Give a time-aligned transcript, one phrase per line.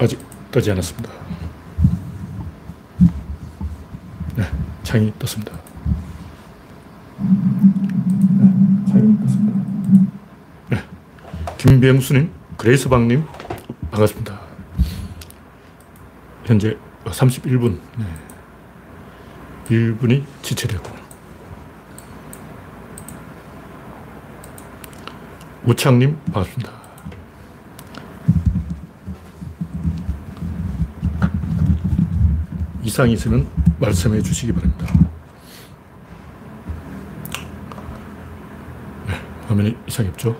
[0.00, 0.18] 아직
[0.50, 1.10] 뜨지 않았습니다.
[4.36, 4.44] 네,
[4.82, 5.52] 창이 떴습니다.
[7.18, 9.60] 네, 창이 떴습니다.
[10.70, 10.84] 네,
[11.58, 13.24] 김병수님, 그레이스방님,
[13.90, 14.40] 반갑습니다.
[16.44, 17.78] 현재 31분.
[17.98, 18.06] 네.
[19.68, 20.90] 1분이 지체되고.
[25.64, 26.81] 우창님, 반갑습니다.
[32.92, 33.48] 이상이 있으면
[33.80, 34.86] 말씀해 주시기 바랍니다.
[39.06, 39.14] 네,
[39.48, 40.36] 화면에 이상이 없죠?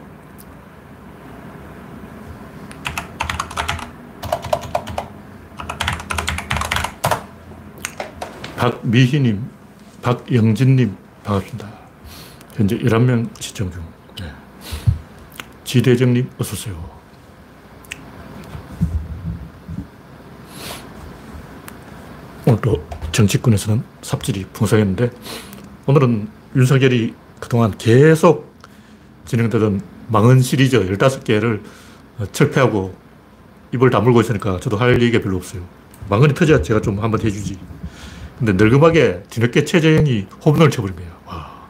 [8.59, 9.49] 박미희님,
[10.03, 10.95] 박영진님,
[11.25, 11.73] 반갑습니다.
[12.53, 13.83] 현재 11명 시청 중.
[14.21, 14.31] 네.
[15.65, 17.03] 지대정님, 어서오세요.
[22.45, 25.11] 오늘도 정치권에서는 삽질이 풍성했는데,
[25.87, 28.53] 오늘은 윤석열이 그동안 계속
[29.25, 31.63] 진행되던 망언 시리즈 15개를
[32.33, 32.95] 철폐하고
[33.73, 35.63] 입을 다물고 있으니까 저도 할 얘기가 별로 없어요.
[36.09, 37.59] 망언이 터져야 제가 좀 한번 해주지.
[38.39, 41.07] 근데 늙음하게 뒤늦게 최재형이 홈런을 쳐버린 거야.
[41.27, 41.63] 와.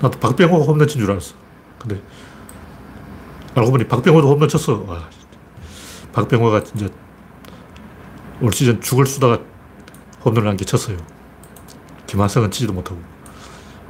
[0.00, 1.34] 나도 박병호가 홈런 친 줄 알았어.
[1.78, 2.00] 근데
[3.54, 4.84] 알고 보니 박병호도 홈런 쳤어.
[4.86, 5.08] 와.
[6.12, 6.88] 박병호가 진짜
[8.40, 9.38] 올 시즌 죽을 수다가
[10.24, 10.96] 홈런을 한 개 쳤어요.
[12.06, 13.00] 김한성은 치지도 못하고.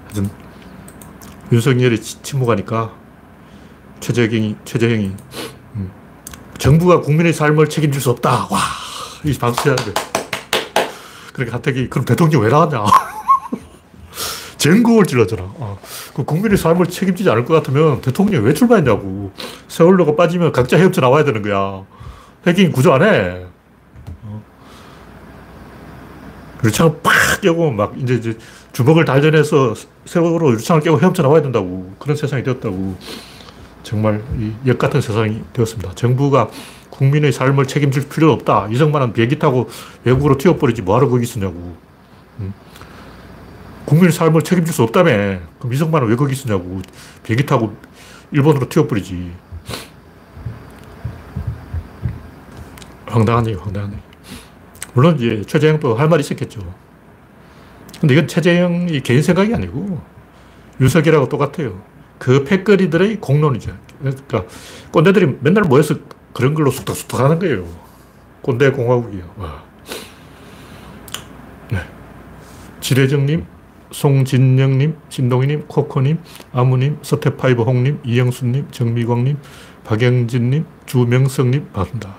[0.04, 0.30] 하여튼
[1.50, 2.92] 윤석열이 침묵하니까
[4.00, 5.12] 최재형이, 최재형이
[5.74, 5.90] 음,
[6.58, 8.48] 정부가 국민의 삶을 책임질 수 없다.
[8.50, 8.58] 와,
[9.24, 9.92] 이 박수해야 돼.
[11.32, 12.84] 그러니까 하택이 그럼 대통령 왜 나왔냐?
[14.58, 15.42] 전국을 찔렀잖아.
[15.42, 15.78] 어.
[16.14, 19.32] 그 국민의 삶을 책임지지 않을 것 같으면 대통령이 왜 출마했냐고.
[19.68, 21.84] 세월호가 빠지면 각자 헤엄쳐 나와야 되는 거야.
[22.46, 23.46] 해킹 구조 안 해.
[24.22, 24.42] 어.
[26.64, 28.38] 유창을 팍 깨고 막 이제, 이제
[28.72, 29.74] 주먹을 달전해서
[30.04, 31.92] 세월호 유창을 깨고 헤엄쳐 나와야 된다고.
[31.98, 32.96] 그런 세상이 되었다고.
[33.82, 34.22] 정말
[34.66, 35.94] 역 같은 세상이 되었습니다.
[35.94, 36.48] 정부가
[36.90, 38.68] 국민의 삶을 책임질 필요는 없다.
[38.70, 39.68] 이승만은 비행기 타고
[40.04, 41.76] 외국으로 튀어버리지 뭐하러 거기 있으냐고.
[42.38, 42.54] 음.
[43.84, 45.40] 국민의 삶을 책임질 수 없다며.
[45.58, 46.80] 그럼 이승만은 왜 거기 있으냐고.
[47.24, 47.74] 비행기 타고
[48.30, 49.32] 일본으로 튀어버리지.
[53.06, 53.58] 황당한 얘기.
[54.94, 56.60] 물론 이제 최재형도 할 말이 있었겠죠.
[58.00, 60.00] 근데 이건 최재형이 개인 생각이 아니고
[60.80, 61.80] 윤석열하고 똑같아요.
[62.18, 63.76] 그 패거리들의 공론이죠.
[63.98, 64.44] 그러니까
[64.90, 65.96] 꼰대들이 맨날 모여서
[66.32, 67.66] 그런 걸로 쑥덕쑥덕 하는 거예요.
[68.42, 69.34] 꼰대 공화국이요.
[69.36, 69.62] 와.
[71.70, 71.78] 네.
[72.80, 73.46] 지대정님,
[73.92, 76.18] 송진영님, 신동희님, 코코님,
[76.52, 79.38] 아무님, 서태파이브 홍님, 이영수님, 정미광님,
[79.84, 82.16] 박영진님, 주명성님, 반갑습니다.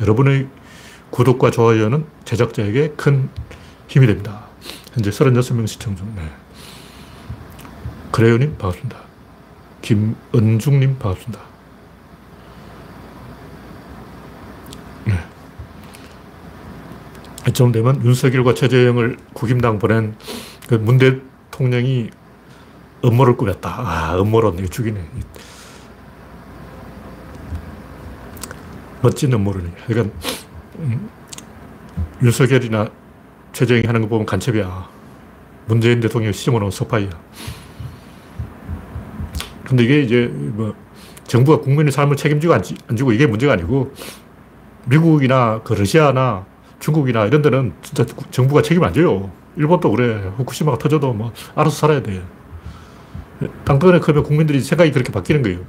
[0.00, 0.46] 여러분의
[1.10, 3.28] 구독과 좋아요는 제작자에게 큰
[3.88, 4.44] 힘이 됩니다.
[4.92, 6.12] 현재 36명 시청 중.
[6.14, 6.22] 네.
[8.12, 8.98] 그래요님, 반갑습니다.
[9.82, 11.40] 김은중님, 반갑습니다.
[17.48, 20.16] 이쯤 되면 윤석열과 최재형을 국임당 보낸
[20.68, 22.10] 그 문 대통령이
[23.04, 23.70] 음모를 꾸몄다.
[23.70, 25.00] 아, 음모론, 이거 죽이네.
[29.00, 29.72] 멋진 음모론이야.
[29.86, 30.20] 그러니까, 음,
[32.22, 32.88] 윤석열이나
[33.52, 34.88] 최재형이 하는 거 보면 간첩이야.
[35.66, 37.10] 문재인 대통령 시점으로 서파이야.
[39.64, 40.74] 근데 이게 이제 뭐,
[41.24, 43.92] 정부가 국민의 삶을 책임지고 안, 지고 이게 문제가 아니고,
[44.86, 46.46] 미국이나 그 러시아나
[46.80, 49.30] 중국이나 이런 데는 진짜 정부가 책임 안 져요.
[49.56, 50.32] 일본도 그래.
[50.36, 52.22] 후쿠시마가 터져도 뭐 알아서 살아야 돼.
[53.64, 55.60] 땅덩어리 크면 국민들이 생각이 그렇게 바뀌는 거예요.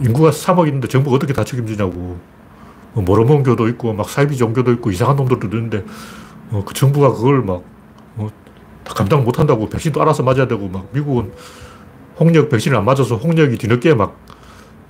[0.00, 2.18] 인구가 3억 있는데 정부가 어떻게 다 책임지냐고.
[2.92, 5.84] 뭐 모르몬 교도 있고 막 사이비 종교도 있고 이상한 놈들도 있는데
[6.50, 7.62] 어, 그 정부가 그걸 막
[8.16, 8.28] 어,
[8.84, 11.32] 감당 못 한다고 백신도 알아서 맞아야 되고 막 미국은
[12.18, 14.18] 홍역 백신을 안 맞아서 홍역이 뒤늦게 막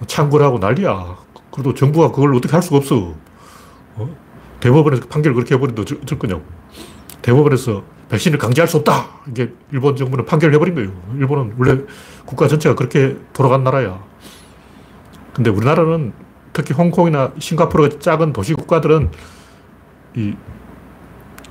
[0.07, 1.17] 창궐하고 난리야.
[1.51, 3.15] 그래도 정부가 그걸 어떻게 할 수가 없어.
[3.97, 4.17] 어?
[4.61, 6.43] 대법원에서 판결을 그렇게 해버린다 어쩔 거냐고.
[7.23, 9.21] 대법원에서 백신을 강제할 수 없다.
[9.29, 10.91] 이게 일본 정부는 판결을 해버린 거예요.
[11.19, 11.83] 일본은 원래
[12.25, 14.03] 국가 전체가 그렇게 돌아간 나라야.
[15.35, 16.13] 근데 우리나라는
[16.61, 19.11] 특히 홍콩이나 싱가포르 같은 작은 도시 국가들은
[20.17, 20.35] 이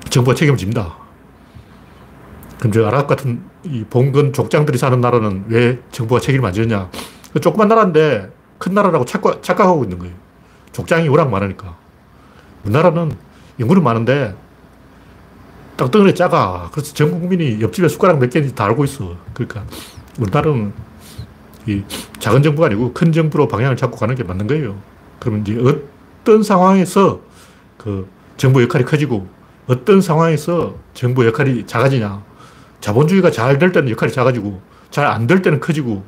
[0.09, 0.97] 정부가 책임을 집니다.
[2.59, 6.89] 그럼 저 아랍 같은 이 봉건 족장들이 사는 나라는 왜 정부가 책임을 안 지느냐.
[7.41, 10.13] 조그만 나라인데 큰 나라라고 착각, 착각하고 있는 거예요.
[10.73, 11.75] 족장이 워낙 많으니까.
[12.63, 13.13] 우리나라는
[13.57, 14.35] 인구는 많은데
[15.77, 16.69] 땅덩어리 작아.
[16.71, 19.15] 그래서 전 국민이 옆집에 숟가락 몇 개인지 다 알고 있어.
[19.33, 19.63] 그러니까
[20.19, 20.73] 우리나라는
[21.65, 21.83] 이
[22.19, 24.88] 작은 정부가 아니고 큰 정부로 방향을 잡고 가는 게 맞는 거예요.
[25.19, 25.57] 그러면 이제
[26.21, 27.19] 어떤 상황에서
[27.77, 28.07] 그
[28.37, 29.27] 정부 역할이 커지고
[29.67, 32.23] 어떤 상황에서 정부 역할이 작아지냐.
[32.81, 36.03] 자본주의가 잘 될 때는 역할이 작아지고 잘 안 될 때는 커지고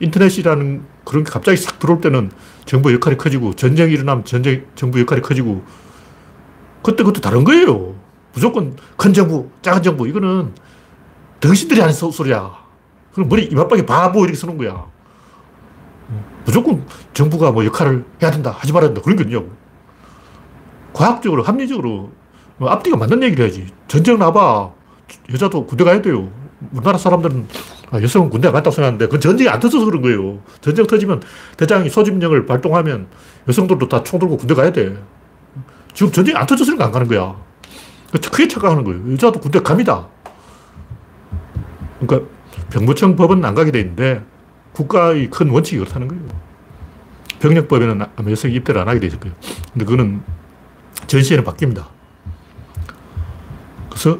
[0.00, 2.30] 인터넷이라는 그런 게 갑자기 싹 들어올 때는
[2.64, 5.62] 정부 역할이 커지고 전쟁이 일어나면 전쟁, 정부 역할이 커지고
[6.82, 7.94] 그때 그것도 다른 거예요.
[8.32, 10.52] 무조건 큰 정부, 작은 정부 이거는
[11.40, 12.52] 당신들이 하는 소리야.
[13.12, 14.86] 그럼 머리 이마박에 바보 이렇게 쓰는 거야.
[16.50, 19.50] 무조건 정부가 뭐 역할을 해야 된다, 하지 말아야 된다 그런 게 없냐고.
[20.92, 22.10] 과학적으로, 합리적으로
[22.56, 23.68] 뭐 앞뒤가 맞는 얘기를 해야지.
[23.86, 24.72] 전쟁 나봐.
[25.32, 26.28] 여자도 군대 가야 돼요.
[26.72, 27.46] 우리나라 사람들은
[27.92, 30.40] 아, 여성은 군대 안 갔다고 생각하는데 그건 전쟁이 안 터져서 그런 거예요.
[30.60, 31.22] 전쟁 터지면
[31.56, 33.06] 대장이 소집령을 발동하면
[33.48, 35.00] 여성들도 다 총 들고 군대 가야 돼.
[35.94, 37.36] 지금 전쟁이 안 터져서 안 가는 거야.
[38.12, 39.12] 크게 착각하는 거예요.
[39.12, 40.08] 여자도 군대 갑니다.
[42.00, 42.28] 그러니까
[42.70, 44.22] 병무청 법은 안 가게 돼 있는데
[44.72, 46.22] 국가의 큰 원칙이 그렇다는 거예요.
[47.40, 49.34] 병력법에는 여성이 입대를 안 하게 거예요.
[49.72, 50.22] 근데 그거는
[51.06, 51.86] 전시에는 바뀝니다.
[53.88, 54.18] 그래서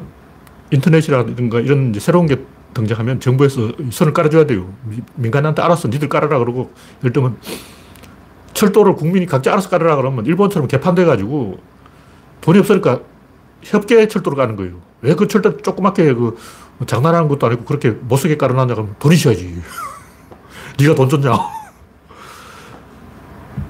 [0.71, 2.43] 인터넷이라든가 이런 새로운 게
[2.73, 4.73] 등장하면 정부에서 선을 깔아줘야 돼요.
[5.15, 6.71] 민간한테 알아서 니들 깔아라 그러고
[7.01, 7.37] 예를 들면
[8.53, 11.59] 철도를 국민이 각자 알아서 깔아라 그러면 일본처럼 개판돼가지고
[12.41, 13.01] 돈이 없으니까
[13.63, 14.81] 협계 철도를 가는 거예요.
[15.01, 16.37] 왜 그 철도 조그맣게 그
[16.85, 19.61] 장난하는 것도 아니고 그렇게 못쓰게 깔아놨냐 그러면 돈이 줘야지.
[20.81, 21.31] 네가 돈 줬냐?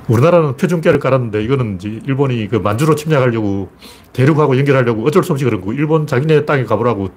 [0.08, 3.70] 우리나라는 표준계를 깔았는데 이거는 이제 일본이 그 만주로 침략하려고
[4.14, 5.74] 대륙하고 연결하려고 어쩔 수 없이 그런 거.
[5.74, 7.10] 일본 자기네 땅에 가보라고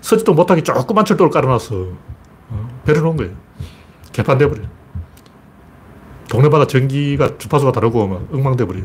[0.00, 1.88] 서지도 못하게 조그만 철도를 깔아놨어.
[2.50, 2.82] 어?
[2.84, 3.32] 배려놓은 거예요.
[4.12, 4.62] 개판돼버려.
[6.28, 8.84] 동네마다 전기가 주파수가 다르고 막 엉망돼버려요.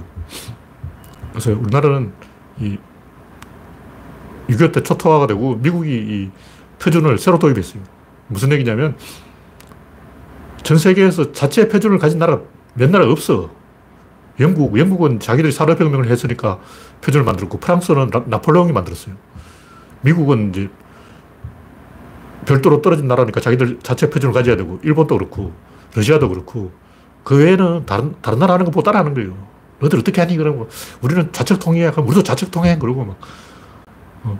[1.31, 2.13] 그래서 우리나라는
[2.59, 2.77] 이
[4.49, 6.31] 6.25 때 초토화가 되고 미국이 이
[6.79, 7.81] 표준을 새로 도입했어요.
[8.27, 8.95] 무슨 얘기냐면
[10.69, 12.41] 전 세계에서 자체 표준을 가진 나라
[12.75, 13.49] 몇 나라 없어.
[14.39, 16.59] 영국, 영국은 자기들이 산업혁명을 했으니까
[17.01, 19.15] 표준을 만들었고, 프랑스는 나, 폴레옹이 만들었어요.
[20.01, 20.69] 미국은 이제
[22.45, 25.53] 별도로 떨어진 나라니까 자기들 자체 표준을 가져야 되고, 일본도 그렇고,
[25.95, 26.71] 러시아도 그렇고,
[27.23, 29.47] 그 외에는 다른, 다른 나라 하는 거 보고 따라하는 거예요.
[29.79, 30.37] 너희들 어떻게 하니?
[30.37, 30.69] 그러고,
[31.01, 33.17] 우리는 좌측 통행, 그럼 우리도 좌측 통행, 그러고 막.
[34.23, 34.39] 어.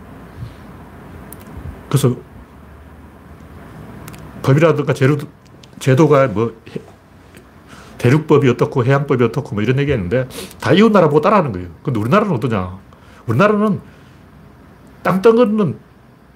[1.88, 2.14] 그래서,
[4.42, 5.16] 법이라든가 제도,
[5.80, 6.54] 제도가 뭐,
[7.98, 10.28] 대륙법이 어떻고 해양법이 어떻고 뭐 이런 얘기 했는데
[10.60, 11.68] 다 이웃 나라 보고 따라하는 거예요.
[11.82, 12.78] 근데 우리나라는 어떠냐?
[13.26, 13.80] 우리나라는
[15.02, 15.76] 땅덩어리는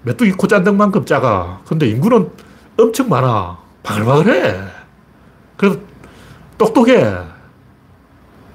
[0.02, 1.60] 메뚜기 코짠등만큼 작아.
[1.66, 2.30] 근데 인구는
[2.78, 3.58] 엄청 많아.
[3.82, 4.60] 바글바글해.
[5.56, 5.78] 그래서
[6.58, 7.16] 똑똑해.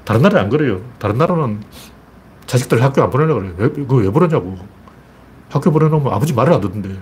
[0.05, 0.81] 다른 나라는 안 그래요.
[0.99, 1.61] 다른 나라는
[2.45, 3.55] 자식들 학교 안 보내려고 그래요.
[3.57, 4.57] 왜, 그거 왜 보내냐고.
[5.49, 6.99] 학교 보내놓으면 아버지 말을 안 듣는데.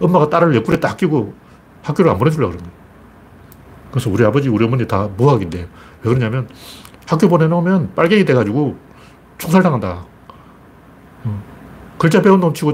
[0.00, 1.34] 엄마가 딸을 옆구리에 딱 끼고
[1.84, 2.84] 학교를 안 보내주려고 그러는 거예요.
[3.90, 5.68] 그래서 우리 아버지, 우리 어머니 다 무학인데 왜
[6.02, 6.48] 그러냐면
[7.06, 8.76] 학교 보내놓으면 빨갱이 돼가지고
[9.38, 10.04] 총살당한다.
[11.24, 11.42] 어.
[11.98, 12.72] 글자 배운 놈 치고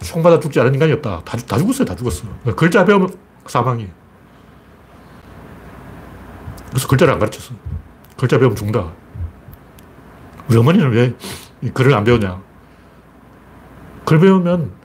[0.00, 1.22] 총 맞아 죽지 않은 인간이 없다.
[1.24, 1.84] 다, 다 죽었어요.
[1.86, 2.26] 다 죽었어.
[2.56, 3.08] 글자 배우면
[3.46, 3.88] 사망이.
[6.70, 7.54] 그래서 글자를 안 가르쳤어.
[8.16, 8.92] 글자 배우면 죽는다.
[10.48, 11.14] 우리 어머니는 왜
[11.72, 12.40] 글을 안 배우냐.
[14.04, 14.77] 글 배우면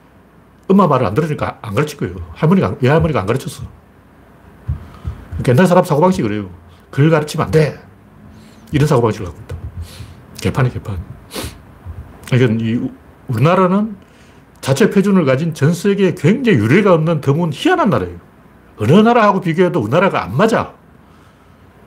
[0.68, 2.16] 엄마 말을 안 들으니까 안 가르칠 거예요.
[2.34, 3.64] 할머니가, 외할머니가 안 가르쳤어.
[5.46, 6.50] 옛날 사람 사고방식이 그래요.
[6.90, 7.78] 글 가르치면 안 돼.
[8.72, 9.56] 이런 사고방식을 갖고 있다.
[10.40, 10.98] 개판이 개판.
[12.30, 12.90] 그러니까 이
[13.28, 13.96] 우리나라는
[14.60, 18.16] 자체 표준을 가진 전 세계에 굉장히 유례가 없는 드문 희한한 나라예요.
[18.78, 20.72] 어느 나라하고 비교해도 우리나라가 안 맞아.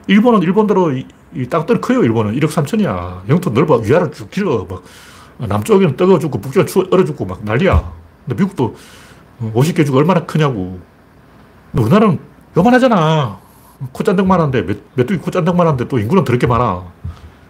[0.07, 2.33] 일본은 일본대로 이, 이 땅덩이 커요, 일본은.
[2.39, 3.27] 1억 3천이야.
[3.29, 3.77] 영토 넓어.
[3.77, 4.65] 위아래 쭉 길어.
[4.69, 4.83] 막,
[5.37, 7.91] 남쪽에는 떠어 죽고, 북쪽은 추워, 얼어 죽고 막 난리야.
[8.27, 8.75] 근데 미국도
[9.53, 10.79] 50개 주고 얼마나 크냐고.
[11.71, 12.19] 근데 우리나라는
[12.57, 13.39] 요만하잖아.
[13.91, 16.83] 코짠등만 한데, 몇, 메뚜기 코짠등만 한데 또 인구는 더럽게 많아.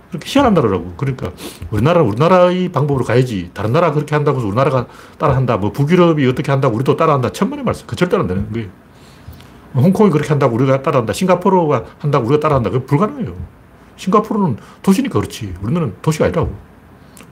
[0.10, 0.93] 그렇게 희한한 나라라고.
[0.96, 1.31] 그러니까
[1.72, 3.51] 우리나라 우리나라의 방법으로 가야지.
[3.53, 5.57] 다른 나라 그렇게 한다고 해서 우리나라가 따라한다.
[5.57, 7.31] 뭐 북유럽이 어떻게 한다고 우리도 따라한다.
[7.31, 7.88] 천만의 말씀.
[7.88, 8.69] 그 절대로 안 되는 거예요.
[9.75, 11.13] 홍콩이 그렇게 한다고 우리가 따라한다.
[11.13, 12.69] 싱가포르가 한다고 우리가 따라한다.
[12.69, 13.36] 그건 불가능해요.
[13.98, 15.53] 싱가포르는 도시니까 그렇지.
[15.62, 16.55] 우리는 도시가 아니라고.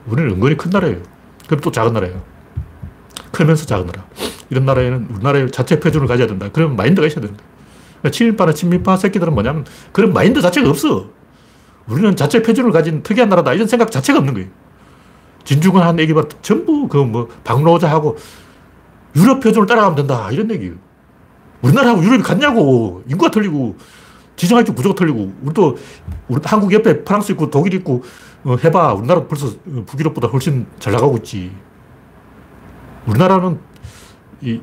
[0.07, 0.97] 우리는 은근히 큰 나라예요.
[1.47, 2.35] 그럼 또 작은 나라예요.
[3.36, 4.06] 크면서 작은 나라.
[4.50, 6.50] 이런 나라에는 우리나라의 자체 표준을 가져야 된다.
[6.54, 7.44] 그러면 마인드가 있어야 된다.
[8.00, 11.10] 그러니까 친일파나 친미파 새끼들은 뭐냐면 그런 마인드 자체가 없어.
[11.88, 13.54] 우리는 자체 표준을 가진 특이한 나라다.
[13.54, 14.48] 이런 생각 자체가 없는 거예요.
[15.44, 16.24] 진중권 한 얘기 봐.
[16.42, 18.18] 전부 그 뭐 박노자하고
[19.18, 20.30] 유럽 표준을 따라가면 된다.
[20.32, 20.74] 이런 얘기예요.
[21.62, 23.04] 우리나라하고 유럽이 같냐고.
[23.08, 23.75] 인구가 틀리고
[24.36, 25.77] 지정학적 구조가 틀리고 우리도
[26.27, 28.04] 우리 한국 옆에 프랑스 있고 독일 있고
[28.44, 28.94] 어, 해봐.
[28.94, 29.48] 우리나라 벌써
[29.86, 31.51] 북유럽보다 훨씬 잘 나가고 있지.
[33.07, 33.59] 우리나라는
[34.41, 34.62] 이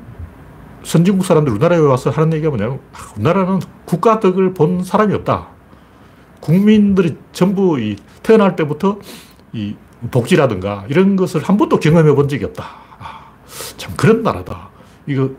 [0.83, 5.47] 선진국 사람들 우리나라에 와서 하는 얘기가 뭐냐면 아, 우리나라는 국가 덕을 본 사람이 없다.
[6.39, 8.99] 국민들이 전부 이 태어날 때부터
[9.53, 9.75] 이
[10.11, 12.63] 복지라든가 이런 것을 한 번도 경험해 본 적이 없다.
[12.99, 13.25] 아,
[13.77, 14.69] 참 그런 나라다.
[15.07, 15.29] 이거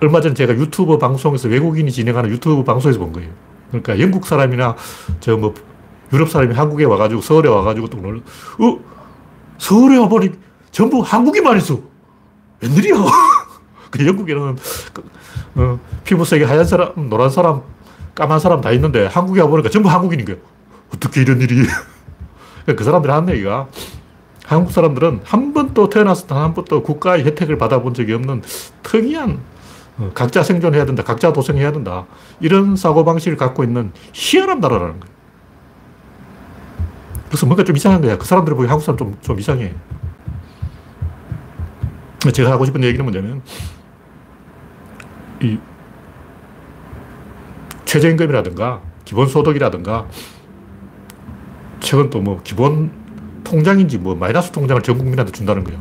[0.00, 3.30] 얼마 전에 제가 유튜브 방송에서 외국인이 진행하는 유튜브 방송에서 본 거예요.
[3.70, 4.76] 그러니까 영국 사람이나
[5.20, 5.54] 저 뭐
[6.12, 8.78] 유럽 사람이 한국에 와가지고 서울에 와가지고 또 놀라, 어?
[9.58, 10.30] 서울에 와보니
[10.76, 11.80] 전부 한국인만 있어.
[12.60, 12.96] 웬일이야?
[13.90, 14.58] 그 영국에는
[14.92, 15.10] 그,
[15.54, 17.62] 어, 피부색이 하얀 사람, 노란 사람,
[18.14, 20.38] 까만 사람 다 있는데 한국에 와보니까 전부 한국인인 거예요.
[20.94, 21.66] 어떻게 이런 일이.
[22.76, 23.68] 그 사람들이 하는 얘기가
[24.44, 28.42] 한국 사람들은 한 번도 태어나서 단 한 번도 국가의 혜택을 받아본 적이 없는
[28.82, 29.40] 특이한
[29.96, 31.02] 어, 각자 생존해야 된다.
[31.02, 32.04] 각자 도생해야 된다.
[32.38, 35.16] 이런 사고방식을 갖고 있는 희한한 나라라는 거예요.
[37.28, 38.18] 그래서 뭔가 좀 이상한 거야.
[38.18, 39.74] 그 사람들이 보기 한국 사람 좀, 좀 이상해.
[42.32, 43.42] 제가 하고 싶은 얘기는 뭐냐면,
[45.42, 45.58] 이
[47.84, 50.06] 최저임금이라든가 기본소득이라든가
[51.80, 52.90] 최근 또 뭐 기본
[53.44, 55.78] 통장인지 뭐 마이너스 통장을 전 국민한테 준다는 거예요.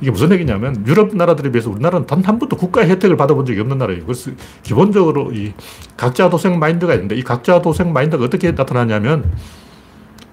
[0.00, 3.78] 이게 무슨 얘기냐면 유럽 나라들에 비해서 우리나라는 단 한 번도 국가의 혜택을 받아본 적이 없는
[3.78, 4.04] 나라예요.
[4.04, 4.30] 그래서
[4.62, 5.54] 기본적으로 이
[5.96, 9.32] 각자 도생 마인드가 있는데 이 각자 도생 마인드가 어떻게 나타나냐면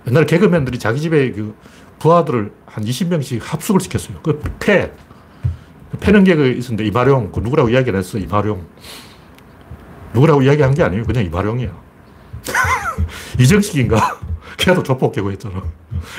[0.07, 1.55] 옛날에 개그맨들이 자기 집에 그
[1.97, 4.19] 부하들을 한 20명씩 합숙을 시켰어요.
[4.21, 4.91] 그 패.
[5.99, 7.31] 패는 개그 있었는데 이마룡.
[7.31, 8.17] 그 누구라고 이야기 안 했어.
[8.17, 8.65] 이마룡.
[10.13, 11.03] 누구라고 이야기한 게 아니에요.
[11.03, 11.69] 그냥 이마룡이야.
[13.39, 14.19] 이정식인가?
[14.57, 15.63] 걔도 조폭 개고 했잖아.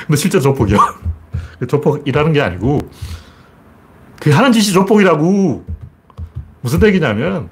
[0.06, 0.78] 근데 실제 조폭이야.
[1.58, 2.80] 그 조폭이라는 게 아니고
[4.20, 5.64] 그 하는 짓이 조폭이라고.
[6.60, 7.48] 무슨 얘기냐면,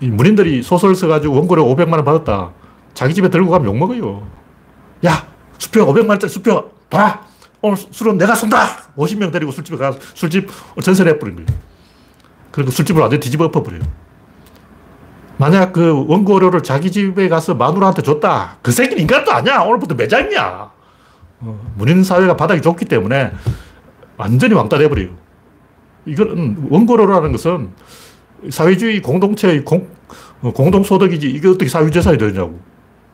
[0.00, 2.52] 이 문인들이 소설 써가지고 원고료 500만 원 받았다.
[2.94, 4.26] 자기 집에 들고 가면 욕먹어요.
[5.04, 5.26] 야,
[5.58, 7.20] 수표 500만 원짜리 수표 봐!
[7.62, 8.92] 오늘 술은 내가 쏜다!
[8.96, 10.48] 50명 데리고 술집에 가서 술집
[10.82, 11.48] 전설해 버린 거예요.
[12.50, 13.82] 그리고 술집을 완전 뒤집어 엎어버려요.
[15.36, 18.58] 만약 그 원고료를 자기 집에 가서 마누라한테 줬다.
[18.62, 19.60] 그 새끼는 인간도 아니야.
[19.60, 20.70] 오늘부터 매장이야.
[21.40, 23.32] 어, 문인 사회가 바닥이 좁기 때문에
[24.16, 25.08] 완전히 왕따 돼버려요.
[26.06, 27.70] 이건 원고료라는 것은
[28.50, 29.88] 사회주의 공동체의 공,
[30.42, 32.58] 어, 공동소득이지 이게 어떻게 사회재산이 되냐고.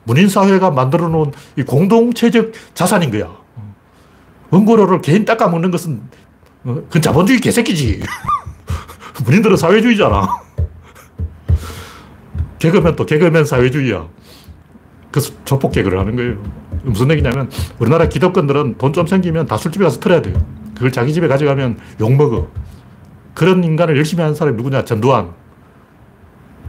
[0.05, 3.46] 문인 사회가 만들어 놓은 이 공동체적 자산인 거야.
[4.51, 6.01] 원고료를 개인 닦아먹는 것은
[6.65, 8.01] 어, 그건 자본주의 개새끼지.
[9.25, 10.29] 문인들은 사회주의잖아.
[12.59, 14.07] 개그맨 또 개그맨 사회주의야.
[15.11, 16.43] 그래서 조폭 개그를 하는 거예요.
[16.83, 20.37] 무슨 얘기냐면 우리나라 기득권들은 돈 좀 생기면 다 술집에 가서 털어야 돼요.
[20.75, 22.49] 그걸 자기 집에 가져가면 욕먹어.
[23.35, 24.85] 그런 인간을 열심히 하는 사람이 누구냐?
[24.85, 25.33] 전두환,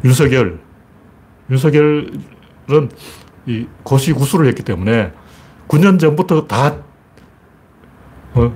[0.04, 0.60] 윤석열.
[1.50, 2.20] 윤석열은
[3.46, 5.14] 이 고시구수를 했기 때문에
[5.70, 6.76] 9년 전부터 다
[8.34, 8.54] 어,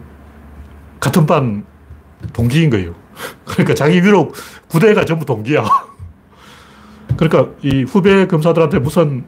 [0.99, 1.65] 같은 반
[2.33, 2.95] 동기인 거예요.
[3.45, 4.31] 그러니까 자기 위로
[4.67, 5.65] 구대가 전부 동기야.
[7.17, 9.25] 그러니까 이 후배 검사들한테 무슨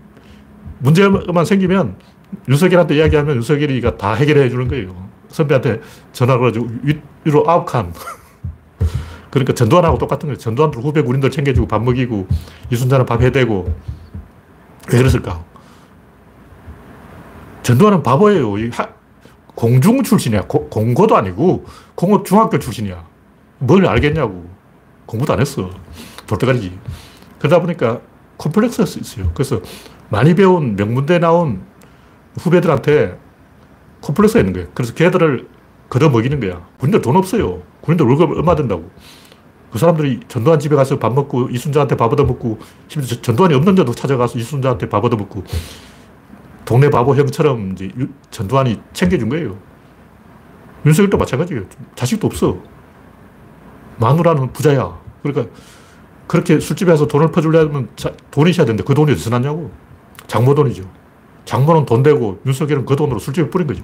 [0.80, 1.96] 문제만 생기면
[2.48, 5.10] 윤석열한테 이야기하면 윤석열이가 다 해결해 주는 거예요.
[5.30, 5.82] 선배한테
[6.12, 6.68] 전화 걸어가지고
[7.24, 7.94] 위로 아홉 칸.
[9.30, 10.38] 그러니까 전두환하고 똑같은 거예요.
[10.38, 12.28] 전두환도 후배 군인들 챙겨주고 밥 먹이고
[12.70, 13.76] 이순자는 밥 해대고
[14.92, 15.44] 왜 그랬을까?
[17.64, 18.54] 전두환은 바보예요.
[19.56, 20.44] 공중 출신이야.
[20.44, 23.04] 고, 공고도 아니고 공업 중학교 출신이야.
[23.60, 24.46] 뭘 알겠냐고.
[25.06, 25.70] 공부도 안 했어.
[26.28, 26.78] 돌대가리지.
[27.40, 28.02] 그러다 보니까
[28.38, 29.32] 콤플렉스가 있어요.
[29.34, 29.62] 그래서
[30.10, 31.62] 많이 배운 명문대 나온
[32.40, 33.18] 후배들한테
[34.02, 34.68] 콤플렉스가 있는 거예요.
[34.74, 35.48] 그래서 걔들을
[35.90, 36.66] 걷어먹이는 거야.
[36.80, 37.62] 군인들 돈 없어요.
[37.82, 38.90] 군인들 월급 얼마 든다고.
[39.72, 44.38] 그 사람들이 전두환 집에 가서 밥 먹고 이순자한테 밥 얻어먹고 심지어 전두환이 없는 데도 찾아가서
[44.38, 45.44] 이순자한테 밥 얻어먹고
[46.66, 47.92] 동네 바보 형처럼 이제
[48.32, 49.58] 전두환이 챙겨준 거예요.
[50.86, 51.64] 윤석열도 마찬가지예요.
[51.96, 52.58] 자식도 없어.
[53.98, 55.00] 마누라는 부자야.
[55.22, 55.54] 그러니까
[56.28, 57.90] 그렇게 술집에 서 돈을 퍼주려면
[58.32, 59.72] 돈이 있어야 되는데 그 돈이 어디서 났냐고.
[60.28, 60.90] 장모 돈이죠.
[61.46, 63.84] 장모는 돈 되고 윤석열은 그 돈으로 술집에 뿌린 거죠.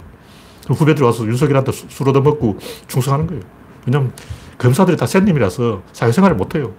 [0.68, 2.58] 후배들이 와서 윤석열한테 술 얻어먹고
[2.88, 3.44] 충성하는 거예요.
[3.86, 4.14] 왜냐면
[4.58, 6.74] 검사들이 다 샌님이라서 사회생활을 못해요.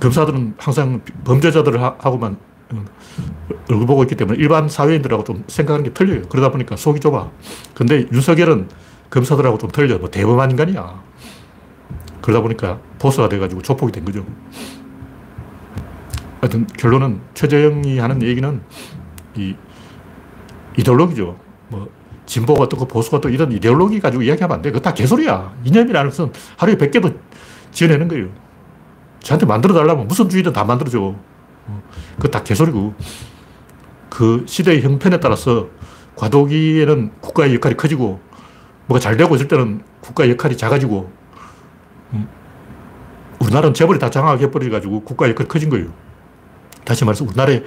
[0.00, 2.38] 검사들은 항상 범죄자들을 하고만
[2.70, 2.84] 어,
[3.70, 6.22] 얼굴 보고 있기 때문에 일반 사회인들하고 좀 생각하는 게 틀려요.
[6.28, 7.30] 그러다 보니까 속이 좁아.
[7.74, 8.68] 근데 윤석열은
[9.10, 9.98] 검사들하고 좀 틀려.
[9.98, 11.02] 뭐 대범한 인간이야.
[12.20, 14.24] 그러다 보니까 보스가 돼가지고 조폭이 된 거죠.
[16.40, 18.60] 하여튼 결론은 최재형이 하는 얘기는
[19.36, 19.54] 이
[20.76, 21.36] 이데올로기죠.
[21.68, 21.88] 뭐
[22.26, 24.70] 진보가 어떻고 보수가 어떻고 이런 이데올로기 가지고 이야기하면 안 돼.
[24.70, 25.54] 그거 다 개소리야.
[25.64, 27.18] 이념이라는 것은 하루에 100개도
[27.72, 28.28] 지어내는 거예요.
[29.20, 31.00] 저한테 만들어 달라면 무슨 주의든 다 만들어줘.
[31.00, 31.82] 어,
[32.16, 32.94] 그거 다 개소리고.
[34.08, 35.68] 그 시대의 형편에 따라서
[36.16, 38.20] 과도기에는 국가의 역할이 커지고
[38.86, 41.12] 뭐가 잘 되고 있을 때는 국가의 역할이 작아지고
[42.14, 42.28] 음,
[43.38, 45.92] 우리나라는 재벌이 다 장악해버려가지고 국가 역할이 커진 거예요.
[46.84, 47.64] 다시 말해서 우리나라의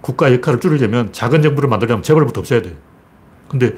[0.00, 2.76] 국가 역할을 줄이려면 작은 정부를 만들려면 재벌부터 없애야 돼.
[3.48, 3.76] 근데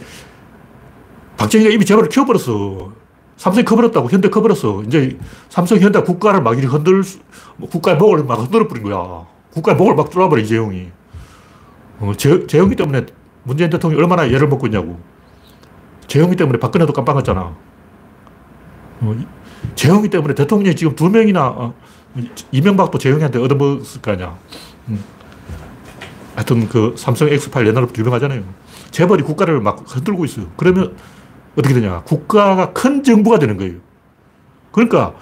[1.37, 2.93] 박정희가 이미 재벌을 키워버렸어.
[3.39, 4.83] 삼성이 커버렸다고, 현대 커버렸어.
[4.83, 5.17] 이제
[5.49, 7.03] 삼성, 현대 국가를 막 이렇게 흔들,
[7.57, 9.27] 뭐 국가의 목을 막 흔들어 버린 거야.
[9.53, 10.89] 국가의 목을 막 뚫어버려, 이재용이.
[12.01, 13.07] 어, 재, 재용이 때문에
[13.45, 14.99] 문재인 대통령이 얼마나 예를 먹고 있냐고.
[16.09, 17.57] 재용이 때문에 박근혜도 깜빡했잖아.
[19.01, 19.17] 어,
[19.77, 21.75] 재용이 때문에 대통령이 지금 두 명이나, 어,
[22.51, 24.37] 이명박도 재용이한테 얻어먹었을 거 아니야.
[24.89, 25.05] 음.
[26.35, 28.43] 하여튼 그 삼성 X8 옛날부터 유명하잖아요.
[28.91, 30.47] 재벌이 국가를 막 흔들고 있어요.
[30.57, 30.97] 그러면
[31.57, 32.03] 어떻게 되냐.
[32.03, 33.75] 국가가 큰 정부가 되는 거예요.
[34.73, 35.15] 그러니까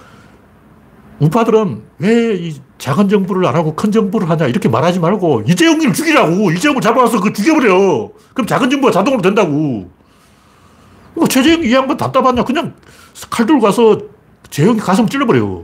[1.19, 4.47] 우파들은 왜 이 작은 정부를 안 하고 큰 정부를 하냐?
[4.47, 6.51] 이렇게 말하지 말고 이재용이를 죽이라고.
[6.51, 8.11] 이재용을 잡아와서 그 죽여버려.
[8.33, 9.89] 그럼 작은 정부가 자동으로 된다고.
[11.15, 12.43] 뭐 최재형 이 양반 답답하냐?
[12.43, 12.75] 그냥
[13.29, 13.97] 칼 들고 가서
[14.49, 15.63] 재형이 가슴 찔러버려.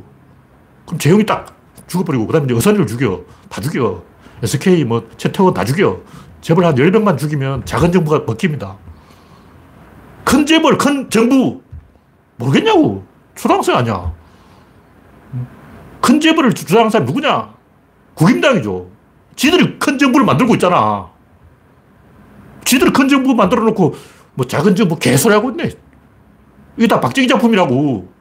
[0.86, 1.56] 그럼 재형이 딱
[1.88, 3.22] 죽어버리고 그 다음에 이제 어선이를 죽여.
[3.50, 4.04] 다 죽여.
[4.42, 6.02] SK 뭐 최태원 다 죽여.
[6.42, 8.76] 재벌 한 10명만 죽이면 작은 정부가 먹힙니다
[10.24, 11.62] 큰 재벌, 큰 정부.
[12.38, 13.04] 모르겠냐고.
[13.36, 14.14] 초등학생 아니야.
[16.02, 17.54] 큰 재벌을 주장하는 사람이 누구냐?
[18.16, 18.90] 국임당이죠.
[19.36, 21.10] 지들이 큰 정부를 만들고 있잖아.
[22.66, 23.96] 지들이 큰 정부 만들어 놓고
[24.36, 25.72] 뭐 작은 정부 개소리 하고 있네.
[26.78, 28.12] 이게 다 박정희 작품이라고.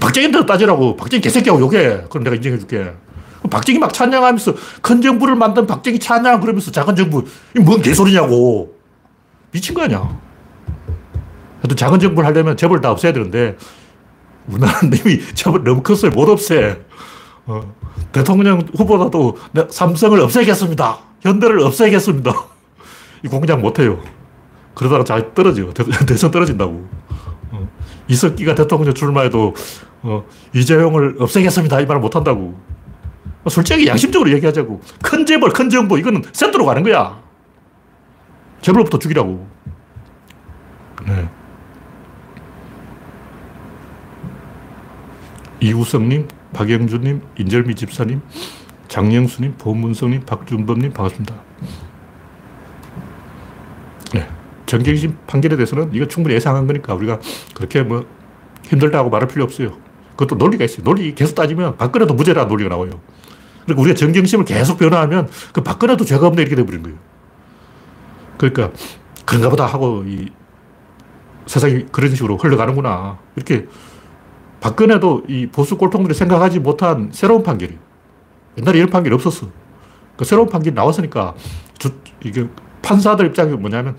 [0.00, 0.96] 박정희한테 따지라고.
[0.96, 2.04] 박정희 개새끼하고 욕해.
[2.08, 2.92] 그럼 내가 인정해 줄게.
[3.50, 7.24] 박정희 막 찬양하면서 큰 정부를 만든 박정희 찬양 그러면서 작은 정부.
[7.54, 8.75] 이게 뭔 개소리냐고.
[9.52, 10.18] 미친 거 아니야.
[11.56, 13.56] 하여튼 작은 정부를 하려면 재벌 다 없애야 되는데,
[14.48, 16.10] 우리나라는 이미 재벌 너무 컸어요.
[16.12, 16.78] 못 없애.
[17.46, 17.74] 어,
[18.12, 19.36] 대통령 후보라도
[19.70, 20.98] 삼성을 없애겠습니다.
[21.22, 22.32] 현대를 없애겠습니다.
[23.24, 24.00] 이 공장 못해요.
[24.74, 25.72] 그러다가 잘 떨어져요.
[26.06, 26.86] 대 선 떨어진다고.
[27.52, 27.68] 어,
[28.08, 29.54] 이석기가 대통령 출마해도
[30.02, 31.80] 어, 이재용을 없애겠습니다.
[31.80, 32.54] 이 말을 못한다고.
[33.48, 34.80] 솔직히 양심적으로 얘기하자고.
[35.02, 37.20] 큰 재벌, 큰 정부, 이거는 센터로 가는 거야.
[38.66, 39.46] 재벌부터 죽이라고.
[41.06, 41.28] 네.
[45.60, 48.20] 이우성님, 박영준님, 인절미 집사님,
[48.88, 51.34] 장영수님, 보문성님, 박준범님 반갑습니다.
[54.14, 54.28] 네.
[54.66, 57.20] 정경심 판결에 대해서는 이거 충분히 예상한 거니까 우리가
[57.54, 58.04] 그렇게 뭐
[58.64, 59.76] 힘들다고 말할 필요 없어요.
[60.16, 60.82] 그것도 논리가 있어요.
[60.82, 63.00] 논리 계속 따지면 박근혜도 무죄라 논리가 나와요.
[63.64, 67.05] 그리고 우리가 정경심을 계속 변화하면 그 박근혜도 죄가 없네 이렇게 돼버린 거예요.
[68.38, 68.70] 그러니까
[69.24, 70.30] 그런가 보다 하고 이
[71.46, 73.18] 세상이 그런 식으로 흘러가는구나.
[73.36, 73.66] 이렇게
[74.60, 77.78] 박근혜도 이 보수 꼴통들이 생각하지 못한 새로운 판결이에요.
[78.58, 79.48] 옛날에 이런 판결이 없었어.
[80.16, 81.34] 그 새로운 판결이 나왔으니까
[81.78, 81.92] 주,
[82.24, 82.48] 이게
[82.82, 83.96] 판사들 입장이 뭐냐면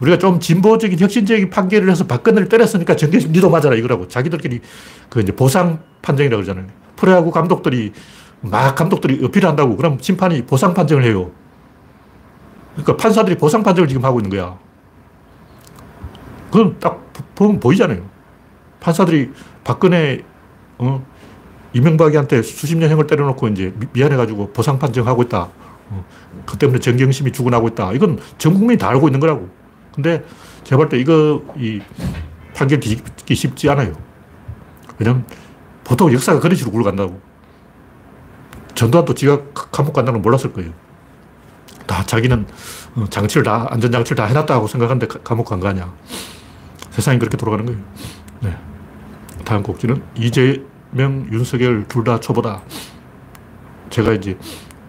[0.00, 4.06] 우리가 좀 진보적인 혁신적인 판결을 해서 박근혜를 때렸으니까 정계심 니도 맞아라 이거라고.
[4.08, 4.60] 자기들끼리
[5.08, 6.70] 그 이제 보상 판정이라고 그러잖아요.
[6.96, 7.92] 프로야구 감독들이
[8.40, 11.32] 막 감독들이 어필한다고 그럼 심판이 보상 판정을 해요.
[12.78, 14.56] 그러니까 판사들이 보상 판정을 지금 하고 있는 거야.
[16.50, 18.02] 그건 딱 보면 보이잖아요.
[18.80, 19.32] 판사들이
[19.64, 20.24] 박근혜,
[20.78, 21.04] 어,
[21.72, 25.48] 이명박이한테 수십 년 형을 때려놓고 이제 미안해가지고 보상 판정하고 있다.
[25.90, 26.04] 어,
[26.46, 27.92] 그 때문에 정경심이 죽어나고 있다.
[27.92, 29.48] 이건 전 국민이 다 알고 있는 거라고.
[29.92, 30.24] 근데
[30.64, 31.80] 제가 볼 때 이거, 이
[32.54, 33.92] 판결 뒤집기 쉽지 않아요.
[34.98, 35.24] 왜냐면
[35.84, 37.20] 보통 역사가 그런 식으로 굴러간다고.
[38.74, 40.70] 전두환도 지가 감옥 간다는 걸 몰랐을 거예요.
[41.88, 42.46] 다 자기는
[42.94, 45.92] 어, 장치를 다, 안전장치를 다 해놨다고 생각하는데 감옥 간 거 아니야.
[46.90, 47.80] 세상이 그렇게 돌아가는 거예요.
[48.40, 48.56] 네.
[49.44, 52.62] 다음 곡지는 이재명, 윤석열 둘 다 초보다.
[53.90, 54.38] 제가 이제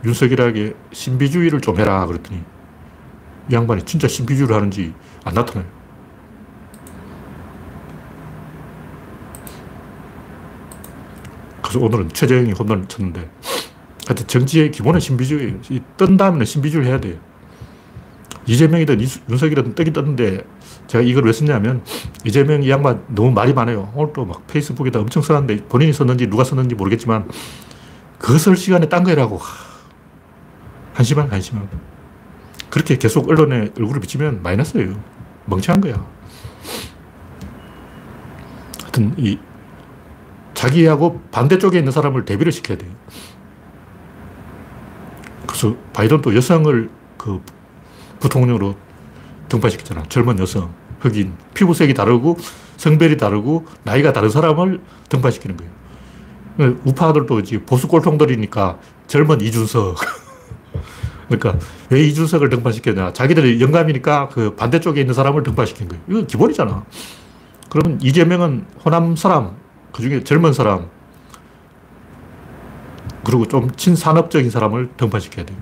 [0.03, 2.43] 윤석열에게 신비주의를 좀 해라 그랬더니
[3.49, 5.65] 이 양반이 진짜 신비주의를 하는지 안 나타나요.
[11.62, 13.29] 그래서 오늘은 최재형이 홈런을 쳤는데
[14.10, 15.60] 하여튼 정치의 기본은 신비주의예요.
[15.95, 17.17] 뜬 다음에는 신비주의를 해야 돼요.
[18.48, 20.43] 이재명이든 윤석이든 뜨긴 떴는데
[20.88, 21.84] 제가 이걸 왜 썼냐면
[22.26, 23.93] 이재명 이 양반 너무 말이 많아요.
[23.93, 27.30] 오늘 또막 페이스북에다 엄청 써놨는데 본인이 썼는지 누가 썼는지 모르겠지만
[28.17, 29.39] 그쓸 시간에 딴 거라고.
[30.95, 31.69] 한심한, 한심한.
[32.72, 35.00] 그렇게 계속 언론에 얼굴을 비치면 마이너스예요.
[35.45, 36.04] 멍청한 거야.
[38.82, 39.38] 하여튼 이
[40.56, 42.89] 자기하고 반대쪽에 있는 사람을 대비를 시켜야 돼요.
[45.60, 47.41] 그래서 바이든도 여성을 그
[48.22, 48.78] 부통령으로
[49.50, 50.04] 등판시켰잖아.
[50.08, 52.38] 젊은 여성, 흑인, 피부색이 다르고
[52.78, 56.76] 성별이 다르고 나이가 다른 사람을 등판시키는 거예요.
[56.86, 59.98] 우파들도 이제 보수 꼴통들이니까 젊은 이준석.
[61.28, 63.12] 그러니까 왜 이준석을 등판시켰냐.
[63.12, 66.04] 자기들이 영감이니까 그 반대쪽에 있는 사람을 등판시킨 거예요.
[66.08, 66.86] 이거 기본이잖아.
[67.69, 69.58] 그러면 이재명은 호남 사람,
[69.91, 70.88] 그 중에 젊은 사람,
[73.23, 75.58] 그리고 좀 친산업적인 사람을 등반시켜야 돼요.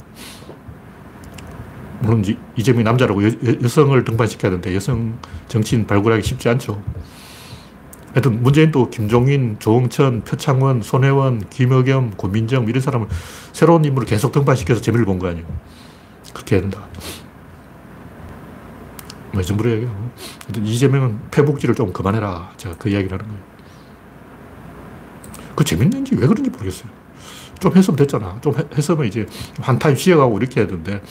[1.99, 2.23] 물론
[2.55, 5.17] 이재명이 남자라고 여, 성을 등반시켜야 되는데 여성
[5.47, 6.81] 정치인 발굴하기 쉽지 않죠.
[8.13, 13.07] 하여튼 문재인도 김종인, 조홍천, 표창원, 손혜원, 김의겸, 고민정 이런 사람을
[13.53, 15.45] 새로운 인물을 계속 등반시켜서 재미를 본 거 아니에요.
[16.33, 16.87] 그렇게 해야 된다.
[19.33, 19.97] 뭐, 전부로 얘기하고.
[20.63, 22.53] 이재명은 패복지를 좀 그만해라.
[22.57, 23.43] 제가 그 이야기를 하는 거예요.
[25.55, 26.89] 그 재밌는지 왜 그런지 모르겠어요.
[27.59, 28.37] 좀 했으면 됐잖아.
[28.41, 29.25] 좀 했으면 이제
[29.61, 31.01] 한 타임 쉬어가고 이렇게 해야 되는데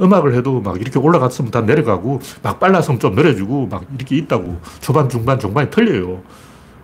[0.00, 4.60] 음악을 해도 막 이렇게 올라갔으면 다 내려가고 막 빨랐으면 좀 느려지고 막 이렇게 있다고.
[4.80, 6.22] 초반, 중반, 중반이 틀려요.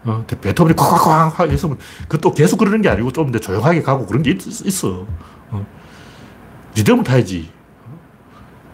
[0.04, 1.78] 어, 베토벤이 콱콱콱 했으면
[2.08, 5.06] 그것도 계속 그러는 게 아니고 좀 조용하게 가고 그런 게 있, 어
[5.50, 5.66] 어.
[6.76, 7.50] 리듬을 타야지.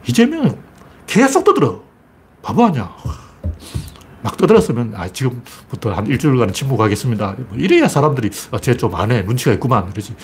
[0.07, 0.59] 이재명
[1.07, 1.83] 계속 떠들어.
[2.43, 2.95] 바보 아니야.
[4.25, 7.35] 막 떠들었으면, 아, 지금부터 한 일주일간 침묵하겠습니다.
[7.51, 9.21] 뭐 이래야 사람들이, 아, 쟤좀 안 해.
[9.23, 9.91] 눈치가 있구만.
[9.91, 10.15] 그러지.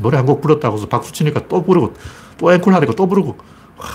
[0.00, 1.92] 노래 한 곡 불렀다고 해서 박수 치니까 또 부르고,
[2.38, 3.36] 또 앵콜 하니까 또 부르고.
[3.76, 3.86] 와,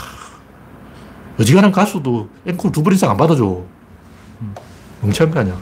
[1.40, 3.64] 어지간한 가수도 앵콜 두 번 이상 안 받아줘.
[4.42, 4.54] 음,
[5.02, 5.58] 멍청한 거 아니야.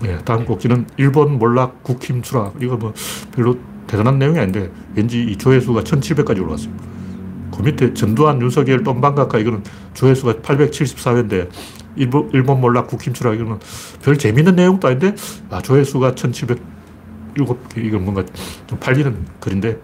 [0.00, 2.54] 네, 다음 곡지는 일본 몰락 국힘 추락.
[2.62, 2.94] 이거 뭐
[3.34, 6.72] 별로 대단한 내용이 아닌데, 왠지 이 조회수가 1700까지 올라갔어요.
[7.54, 11.50] 그 밑에 전두환, 윤석열, 똥방각화 이거는 조회수가 874회인데,
[11.96, 13.58] 일본, 일본 몰락 국힘 추락 이거는
[14.02, 15.14] 별 재밌는 내용도 아닌데,
[15.50, 16.58] 아, 조회수가 1707개.
[17.76, 18.24] 이건 뭔가
[18.66, 19.78] 좀 팔리는 글인데,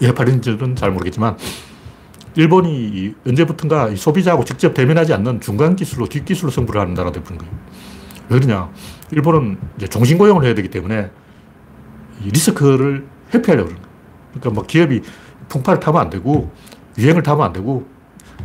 [0.00, 1.36] 왜 팔리는지는 잘 모르겠지만,
[2.34, 7.52] 일본이 언제부턴가 소비자하고 직접 대면하지 않는 중간 기술로, 뒷기술로 승부를 하는 나라가 되는 거예요.
[8.28, 8.70] 왜 그러냐.
[9.10, 11.10] 일본은 이제 종신고용을 해야 되기 때문에
[12.22, 13.96] 리스크를 회피하려고 그러는 거예요.
[14.32, 15.02] 그러니까 뭐 기업이
[15.48, 16.52] 풍파를 타면 안 되고
[16.98, 17.86] 유행을 타면 안 되고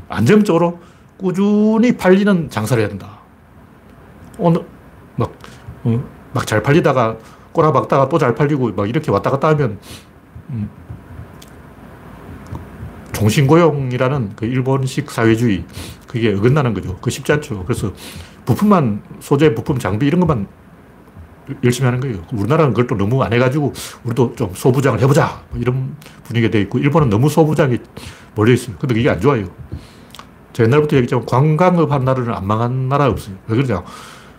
[0.08, 0.80] 안정적으로
[1.22, 3.20] 꾸준히 팔리는 장사를 해야 된다.
[4.38, 4.66] 오늘
[5.16, 5.32] 막,
[5.84, 6.04] 어,
[6.34, 7.18] 막잘 팔리다가
[7.52, 9.78] 꼬라박다가 또 잘 팔리고 막 이렇게 왔다 갔다 하면
[10.50, 10.70] 음,
[13.14, 15.64] 종신고용이라는 그 일본식 사회주의
[16.08, 16.98] 그게 어긋나는 거죠.
[17.02, 17.64] 그 쉽지 않죠.
[17.66, 17.94] 그래서
[18.46, 20.48] 부품만, 소재, 부품, 장비 이런 것만
[21.64, 22.24] 열심히 하는 거예요.
[22.32, 23.74] 우리나라는 그걸 또 너무 안 해가지고
[24.06, 25.44] 우리도 좀 소부장을 해보자.
[25.52, 27.78] 뭐 이런 분위기가 돼 있고 일본은 너무 소부장이
[28.36, 28.76] 몰려 있어요.
[28.80, 29.48] 근데 이게 안 좋아요.
[30.54, 33.36] 제가 옛날부터 얘기했지만 관광업 한 나라는 안 망한 나라 없어요.
[33.48, 33.84] 왜 그러냐.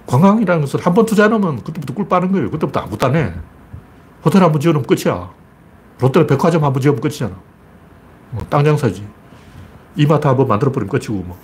[0.06, 2.50] 관광이라는 것은 한 번 투자하면 그때부터 꿀 빠는 거예요.
[2.50, 3.32] 그때부터 아무것도 안 해.
[4.24, 5.30] 호텔 한 번 지어놓으면 끝이야.
[6.00, 7.32] 롯데는 백화점 한 번 지어면 끝이잖아.
[8.30, 9.06] 뭐, 땅 장사지.
[9.96, 11.38] 이마트 한 번 만들어버리면 끝이고 뭐.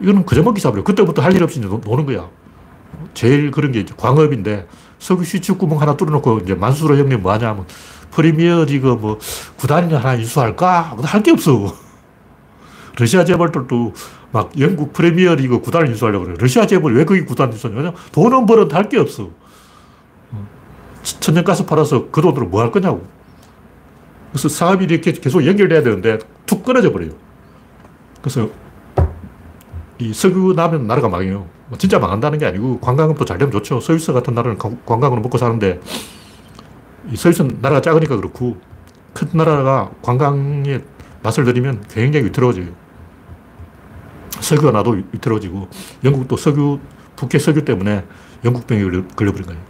[0.00, 0.84] 이거는 그저 먹기 사버려.
[0.84, 2.28] 그때부터 할 일 없이 노는 거야.
[3.14, 4.66] 제일 그런 게 이제 광업인데
[4.98, 7.66] 석유 시축 구멍 하나 뚫어놓고 이제 만수로 형님 뭐 하냐 하면
[8.10, 9.18] 프리미어 리그 뭐
[9.56, 10.96] 구단이나 하나 인수할까?
[11.02, 11.72] 할 게 없어.
[12.98, 13.92] 러시아 재벌들도
[14.32, 16.36] 막 영국 프리미어 리그 구단을 인수하려고 그래.
[16.38, 17.78] 러시아 재벌이 왜 거기 구단 인수하냐?
[17.78, 19.30] 왜냐 돈은 벌어도 할 게 없어.
[21.02, 23.06] 천연가스 팔아서 그 돈으로 뭐 할 거냐고.
[24.32, 27.12] 그래서 사업이 이렇게 계속 연결돼야 되는데 툭 끊어져 버려요.
[28.20, 28.48] 그래서
[29.98, 31.46] 이 석유 나면 나라가 망해요.
[31.68, 33.80] 뭐 진짜 망한다는 게 아니고 관광업도 잘 되면 좋죠.
[33.80, 35.80] 서울서 같은 나라는 관광으로 먹고 사는데
[37.10, 38.56] 이 서울서는 나라가 작으니까 그렇고
[39.14, 40.80] 큰 나라가 관광에
[41.22, 42.66] 맛을 들이면 굉장히 위태로워져요.
[44.48, 45.68] 석유가 나도 위태로워지고
[46.04, 46.80] 영국도 석유,
[47.16, 48.04] 북해 석유 때문에
[48.44, 48.82] 영국병에
[49.14, 49.60] 걸려버린 거예요.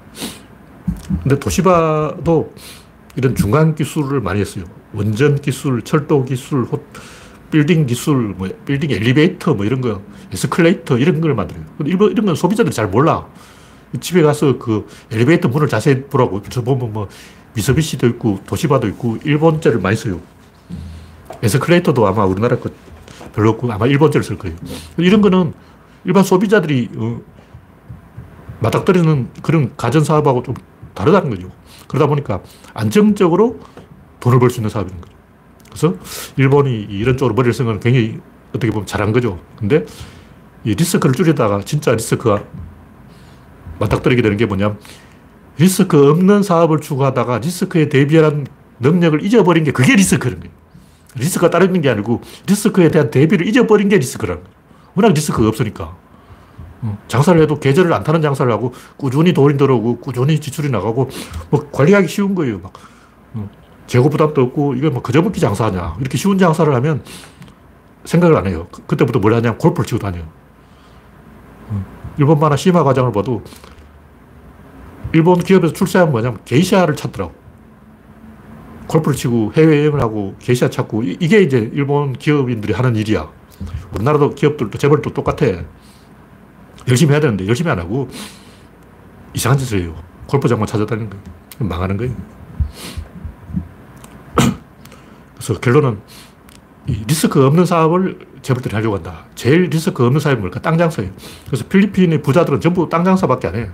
[1.22, 2.54] 근데 도시바도
[3.16, 4.64] 이런 중간 기술을 많이 했어요.
[4.94, 6.66] 원전 기술, 철도 기술,
[7.50, 10.00] 빌딩 기술, 뭐 빌딩 엘리베이터 뭐 이런 거,
[10.32, 11.64] 에스컬레이터 이런 걸 만들어요.
[11.84, 13.26] 이런, 이런 건 소비자들이 잘 몰라.
[14.00, 16.42] 집에 가서 그 엘리베이터 문을 자세히 보라고.
[16.50, 17.08] 저 보면 뭐
[17.54, 20.20] 미쓰비시도 있고 도시바도 있고 일본제를 많이 써요.
[21.42, 22.70] 에스컬레이터도 아마 우리나라 거
[23.32, 24.56] 별로 없고 아마 일본제를 쓸 거예요.
[24.96, 25.52] 이런 거는
[26.04, 27.20] 일반 소비자들이 어,
[28.60, 30.54] 맞닥뜨리는 그런 가전사업하고 좀
[30.94, 31.50] 다르다는 거죠.
[31.86, 32.40] 그러다 보니까
[32.74, 33.60] 안정적으로
[34.20, 35.12] 돈을 벌 수 있는 사업인 거죠.
[35.68, 35.94] 그래서
[36.36, 38.18] 일본이 이런 쪽으로 머리를 쓴 건 굉장히
[38.50, 39.38] 어떻게 보면 잘한 거죠.
[39.56, 39.84] 근데
[40.64, 42.42] 이 리스크를 줄이다가 진짜 리스크가
[43.78, 44.78] 맞닥뜨리게 되는 게 뭐냐면
[45.58, 48.46] 리스크 없는 사업을 추구하다가 리스크에 대비하는
[48.80, 50.54] 능력을 잊어버린 게 그게 리스크라는 거예요.
[51.14, 54.42] 리스크가 따르는 게 아니고 리스크에 대한 대비를 잊어버린 게 거예요.
[54.94, 55.96] 워낙 리스크가 없으니까.
[56.80, 61.10] 어, 장사를 해도 계절을 안 타는 장사를 하고 꾸준히 돈이 들어오고 꾸준히 지출이 나가고
[61.50, 62.60] 뭐 관리하기 쉬운 거예요.
[62.60, 62.72] 막
[63.34, 63.48] 어,
[63.86, 65.96] 재고 부담도 없고 이거 뭐 그저 먹기 장사하냐.
[66.00, 67.02] 이렇게 쉬운 장사를 하면
[68.04, 68.68] 생각을 안 해요.
[68.70, 70.24] 그, 그때부터 뭘 하냐면 골프를 치고 다녀요.
[71.68, 71.84] 어,
[72.16, 73.42] 일본 만화 시마 과장을 봐도
[75.12, 77.32] 일본 기업에서 출세한 뭐냐면 게이샤를 찾더라고.
[78.88, 83.30] 골프를 치고 해외여행을 하고 게이샤 찾고 이게 이제 일본 기업인들이 하는 일이야.
[83.92, 85.46] 우리나라도 기업들도 재벌도 똑같아.
[86.88, 88.08] 열심히 해야 되는데 열심히 안 하고
[89.34, 89.94] 이상한 짓을 해요.
[90.26, 91.24] 골프장만 찾아다니는 거예요.
[91.60, 92.14] 망하는 거예요.
[95.34, 96.00] 그래서 결론은
[96.86, 99.26] 리스크 없는 사업을 재벌들이 하려고 한다.
[99.34, 100.60] 제일 리스크 없는 사업이 뭘까?
[100.60, 101.12] 땅 장사예요.
[101.46, 103.68] 그래서 필리핀의 부자들은 전부 땅 장사밖에 안 해요.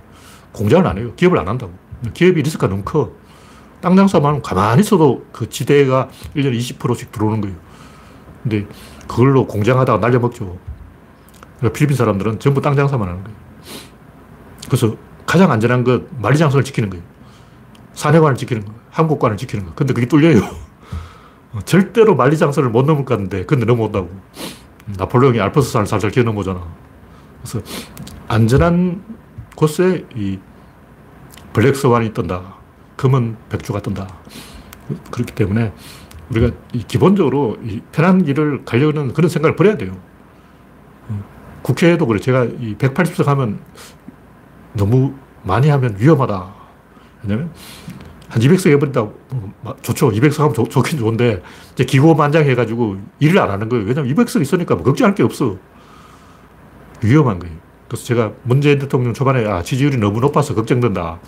[0.51, 1.13] 공장을 안 해요.
[1.15, 1.73] 기업을 안 한다고.
[2.13, 3.11] 기업이 리스크가 너무 커.
[3.85, 7.55] 땅 장사만 가만히 있어도 그 지대가 1년에 20%씩 들어오는 거예요.
[8.41, 8.65] 근데
[9.07, 10.57] 그걸로 공장하다가 날려먹죠.
[11.59, 13.37] 그러니까 필리핀 사람들은 전부 땅 장사만 하는 거예요.
[14.65, 14.95] 그래서
[15.27, 17.05] 가장 안전한 것, 만리장성을 지키는 거예요.
[17.93, 18.79] 사내관을 지키는 거예요.
[18.89, 19.75] 한국관을 지키는 거예요.
[19.75, 20.41] 근데 그게 뚫려요.
[21.65, 24.09] 절대로 만리장성을 못 넘을 것 같은데, 근데 넘어온다고.
[24.97, 26.59] 나폴레옹이 알프스 산을 살살 기어 넘어오잖아.
[27.43, 27.61] 그래서
[28.29, 29.03] 안전한
[29.55, 30.39] 곳에 이
[31.53, 32.54] 블랙스완이 뜬다.
[32.95, 34.07] 금은 백주가 뜬다.
[35.11, 35.73] 그렇기 때문에
[36.29, 36.55] 우리가
[36.87, 37.57] 기본적으로
[37.91, 39.95] 편한 길을 가려는 그런 생각을 버려야 돼요.
[41.61, 42.19] 국회에도 그래.
[42.19, 43.59] 제가 이 180석 하면
[44.73, 46.53] 너무 많이 하면 위험하다.
[47.23, 47.51] 왜냐면
[48.29, 49.15] 한 200석 해버린다고
[49.81, 50.09] 좋죠.
[50.11, 51.41] 200석 하면 좋, 좋긴 좋은데
[51.73, 53.85] 이제 기고만장 해가지고 일을 안 하는 거예요.
[53.85, 55.57] 왜냐면 200석 있으니까 뭐 걱정할 게 없어.
[57.03, 57.55] 위험한 거예요.
[57.87, 61.19] 그래서 제가 문재인 대통령 초반에 아, 지지율이 너무 높아서 걱정된다.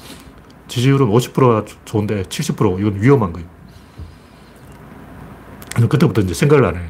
[0.67, 3.47] 지지율은 50%가 좋은데 70% 이건 위험한 거예요.
[5.89, 6.81] 그때부터 이제 생각을 안 해.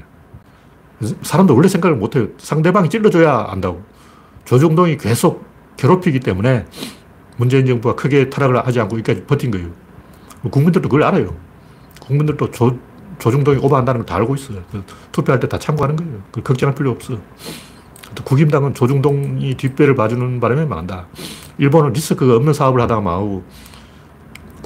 [1.21, 2.27] 사람도 원래 생각을 못 해요.
[2.37, 3.83] 상대방이 찔러줘야 안다고.
[4.45, 5.45] 조중동이 계속
[5.77, 6.65] 괴롭히기 때문에
[7.37, 9.69] 문재인 정부가 크게 타락을 하지 않고 여기까지 버틴 거예요.
[10.49, 11.35] 국민들도 그걸 알아요.
[12.01, 12.77] 국민들도 조,
[13.19, 14.63] 조중동이 오버한다는 걸 다 알고 있어요.
[15.11, 16.21] 투표할 때 다 참고하는 거예요.
[16.31, 17.17] 그 걱정할 필요 없어.
[18.23, 21.07] 국임당은 조중동이 뒷배를 봐주는 바람에 망한다.
[21.59, 23.43] 일본은 리스크가 없는 사업을 하다가 망하고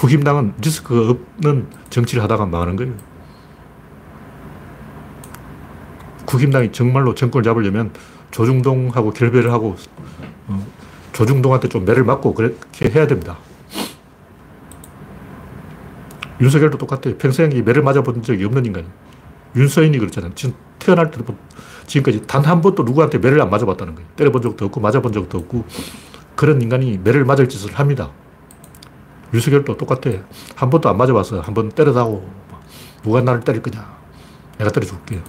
[0.01, 2.93] 국힘당은 리스크가 없는 정치를 하다가 망하는 거예요.
[6.25, 7.91] 국힘당이 정말로 정권을 잡으려면
[8.31, 9.75] 조중동하고 결별을 하고
[10.47, 10.65] 어,
[11.13, 13.37] 조중동한테 좀 매를 맞고 그렇게 해야 됩니다.
[16.39, 17.15] 윤석열도 똑같아요.
[17.19, 18.91] 평생에 매를 맞아본 적이 없는 인간이에요.
[19.55, 20.31] 윤서인이 그렇잖아요.
[20.33, 21.35] 지금 태어날 때부터
[21.85, 24.09] 지금까지 단 한 번도 누구한테 매를 안 맞아봤다는 거예요.
[24.15, 25.63] 때려본 적도 없고 맞아본 적도 없고
[26.35, 28.09] 그런 인간이 매를 맞을 짓을 합니다.
[29.33, 30.11] 윤석열도 똑같아.
[30.55, 31.39] 한 번도 안 맞아봤어.
[31.41, 32.29] 한 번 때려다고.
[33.03, 33.97] 누가 나를 때릴 거냐.
[34.57, 35.21] 내가 때려줄게.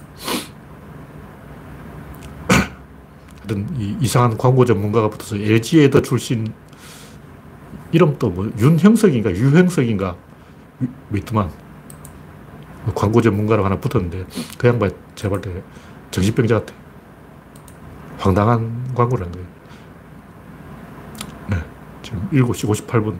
[3.39, 6.53] 하여튼 이 이상한 광고 전문가가 붙어서 LG에더 출신
[7.91, 10.15] 이름도 뭐 윤형석인가 유형석인가
[11.11, 11.49] 위트만
[12.95, 14.25] 광고 전문가로 하나 붙었는데
[14.57, 15.63] 그 양반 제발 때
[16.11, 16.73] 정신병자 같아.
[18.19, 19.47] 황당한 광고를 한 거예요.
[21.49, 21.57] 네.
[22.01, 23.17] 지금 7시 58분.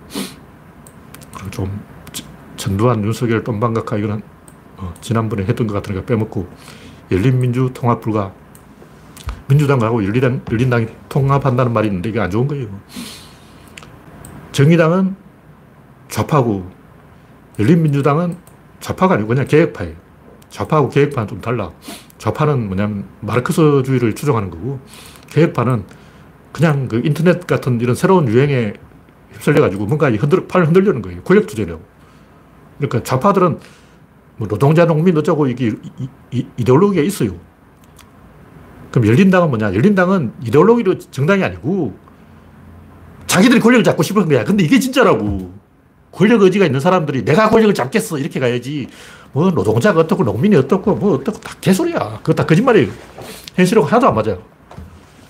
[1.54, 1.82] 좀
[2.58, 4.22] 전두환, 윤석열, 똥방각화 이거는
[4.78, 6.48] 어, 지난번에 했던 것 같으니까 빼먹고
[7.12, 8.34] 열린민주 통합 불가
[9.48, 12.68] 민주당하고 열린당, 열린당이 통합한다는 말이 있는데 이게 안 좋은 거예요.
[14.52, 15.16] 정의당은
[16.10, 16.70] 좌파고
[17.60, 18.38] 열린민주당은
[18.80, 19.96] 좌파가 아니고 그냥 개혁파예요.
[20.50, 21.72] 좌파하고 개혁파는 좀 달라.
[22.18, 24.80] 좌파는 뭐냐면 마르크스주의를 추종하는 거고
[25.30, 25.84] 개혁파는
[26.52, 28.74] 그냥 그 인터넷 같은 이런 새로운 유행에
[29.34, 31.22] 휩쓸려가지고 뭔가 흔들, 팔을 흔들려는 거예요.
[31.24, 31.82] 권력 투쟁이라고.
[32.78, 33.60] 그러니까 좌파들은
[34.38, 35.68] 뭐 노동자, 농민 어쩌고 이게
[36.00, 37.36] 이, 이, 이데올로기가 있어요.
[38.92, 39.74] 그럼 열린당은 뭐냐?
[39.74, 41.98] 열린당은 이데올로기로 정당이 아니고
[43.28, 44.44] 자기들이 권력을 잡고 싶은 거야.
[44.44, 45.64] 근데 이게 진짜라고.
[46.12, 48.20] 권력 의지가 있는 사람들이 내가 권력을 잡겠어.
[48.20, 48.88] 이렇게 가야지.
[49.32, 52.20] 뭐 노동자가 어떻고 농민이 어떻고 뭐 어떻고 다 개소리야.
[52.20, 52.92] 그거 다 거짓말이에요.
[53.56, 54.44] 현실하고 하나도 안 맞아요.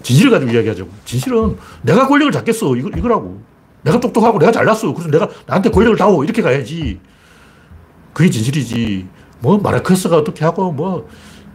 [0.02, 0.90] 진실을 가지고 이야기하자고.
[1.06, 2.76] 진실은 내가 권력을 잡겠어.
[2.76, 3.42] 이거, 이거라고.
[3.84, 4.94] 내가 똑똑하고 내가 잘났어.
[4.94, 6.24] 그래서 내가 나한테 권력을 다오.
[6.24, 7.00] 이렇게 가야지.
[8.14, 9.08] 그게 진실이지.
[9.40, 11.08] 뭐 마르크스가 어떻게 하고 뭐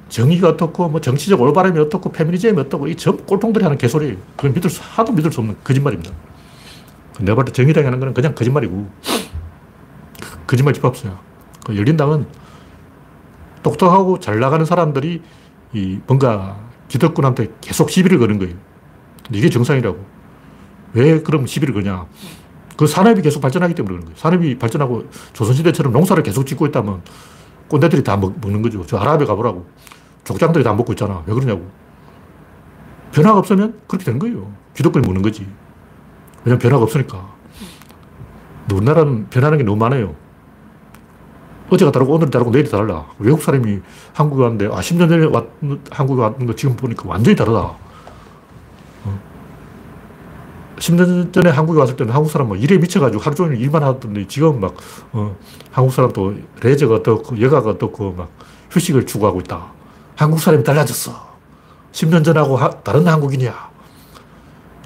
[0.08, 4.18] 정의가 어떻고 뭐 정치적 올바름이 어떻고 페미니즘이 어떻고 이전 꼴통들이 하는 개소리.
[4.36, 6.12] 그건 믿을 수, 하도 믿을 수 없는 거짓말입니다.
[7.20, 8.88] 내가 볼때 정의당이 하는 거는 그냥 거짓말이고
[10.46, 11.20] 거짓말 집합수야.
[11.64, 12.26] 그 열린당은
[13.62, 15.22] 똑똑하고 잘 나가는 사람들이
[15.72, 18.54] 이 뭔가 기득권한테 계속 시비를 거는 거예요.
[19.32, 20.17] 이게 정상이라고.
[20.94, 22.06] 왜 그럼 시비를 거냐?
[22.76, 24.16] 그 산업이 계속 발전하기 때문에 그런 거예요.
[24.16, 27.02] 산업이 발전하고 조선시대처럼 농사를 계속 짓고 있다면
[27.68, 28.84] 꼰대들이 다 먹, 는 거죠.
[28.86, 29.66] 저 아랍에 가보라고.
[30.24, 31.22] 족장들이 다 먹고 있잖아.
[31.26, 31.68] 왜 그러냐고.
[33.12, 34.52] 변화가 없으면 그렇게 되는 거예요.
[34.74, 35.46] 기득권이 먹는 거지.
[36.44, 37.28] 왜냐면 변화가 없으니까.
[38.72, 40.14] 우리나라는 변하는 게 너무 많아요.
[41.70, 43.06] 어제가 다르고 오늘이 다르고 내일이 달라.
[43.18, 43.80] 외국 사람이
[44.14, 45.46] 한국에 왔는데, 아, 10년 전에 왔,
[45.90, 47.76] 한국에 왔는 거 지금 보니까 완전히 다르다.
[50.78, 50.80] 어.
[50.80, 54.60] 10년 전에 한국에 왔을 때는 한국 사람 뭐 일에 미쳐가지고 하루 종일 일만 하던데 지금
[54.60, 54.74] 막,
[55.12, 55.36] 어,
[55.70, 58.30] 한국 사람도 레저가 어떻고, 여가가 어떻고, 막
[58.70, 59.72] 휴식을 추구하고 있다.
[60.16, 61.28] 한국 사람이 달라졌어.
[61.92, 63.68] 10년 전하고 하, 다른 한국이냐.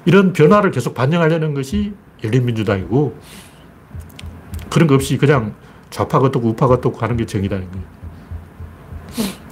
[0.05, 3.17] 이런 변화를 계속 반영하려는 것이 열린민주당이고
[4.69, 5.53] 그런 거 없이 그냥
[5.89, 7.85] 좌파가 어떻고 우파가 어떻고 하는 게 정의라는 거예요.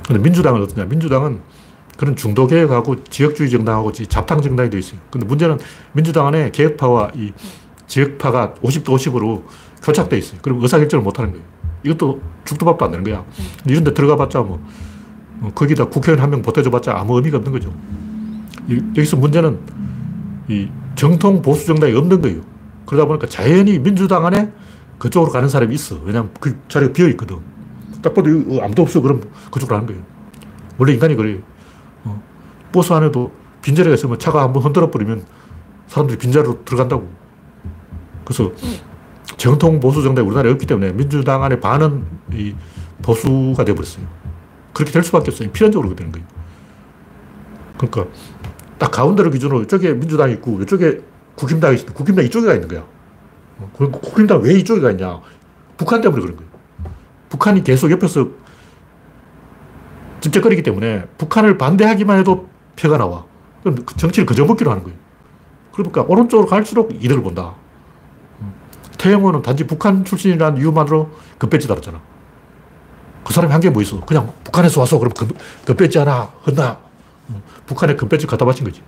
[0.07, 0.85] 근데 민주당은 어떠냐?
[0.85, 1.41] 민주당은
[2.01, 4.99] 그런 중도 개혁하고 지역주의 정당하고 잡탕 정당이 되어 있어요.
[5.11, 5.59] 근데 문제는
[5.93, 7.31] 민주당 안에 개혁파와 이
[7.85, 9.43] 지역파가 50대 50으로
[9.83, 10.39] 교착돼 있어요.
[10.41, 11.45] 그럼 의사결정을 못 하는 거예요.
[11.83, 13.23] 이것도 죽도 밥도 안 되는 거야.
[13.67, 14.59] 이런 데 들어가 봤자 뭐,
[15.41, 17.71] 뭐 거기다 국회의원 한 명 보태줘 봤자 아무 의미가 없는 거죠.
[18.97, 19.59] 여기서 문제는
[20.47, 22.41] 이 정통 보수 정당이 없는 거예요.
[22.87, 24.51] 그러다 보니까 자연히 민주당 안에
[24.97, 25.99] 그쪽으로 가는 사람이 있어.
[26.03, 27.37] 왜냐면 그 자리가 비어 있거든.
[28.01, 28.27] 딱 봐도
[28.59, 29.01] 아무도 없어.
[29.01, 30.01] 그럼 그쪽으로 가는 거예요.
[30.79, 31.37] 원래 인간이 그래요.
[32.71, 32.73] 어.
[32.73, 33.31] 버스 안에도
[33.61, 35.25] 빈자리가 있으면 차가 한번 흔들어 버리면
[35.87, 37.09] 사람들이 빈자리로 들어간다고.
[38.23, 38.51] 그래서
[39.37, 42.55] 정통 보수 정당이 우리나라에 없기 때문에 민주당 안에 반은 이
[43.01, 44.05] 보수가 되어버렸어요.
[44.73, 45.51] 그렇게 될 수밖에 없어요.
[45.51, 46.25] 필연적으로 되는 거예요.
[47.77, 48.05] 그러니까
[48.77, 51.01] 딱 가운데를 기준으로 이쪽에 민주당이 있고 이쪽에
[51.35, 52.83] 국힘당이 있는데 국힘당 이쪽에 가 있는 거야.
[53.59, 55.19] 어, 국힘당 왜 이쪽에 가 있냐.
[55.77, 56.51] 북한 때문에 그런 거예요.
[57.29, 58.27] 북한이 계속 옆에서
[60.21, 62.50] 찝쩍거리기 때문에 북한을 반대하기만 해도
[62.81, 63.25] 표가 나와.
[63.63, 64.97] 그럼 그 정치를 그저먹기로 하는 거예요.
[65.73, 67.53] 그러니까 오른쪽으로 갈수록 이득을 본다.
[68.97, 71.99] 태영호는 단지 북한 출신이라는 이유만으로 급배지 달았잖아.
[73.23, 73.99] 그 사람이 한 게 뭐 있어?
[74.01, 76.79] 그냥 북한에서 와서 그럼 급, 급배지 하나 헌다.
[77.65, 78.81] 북한에 급배지 갖다 바친 거지.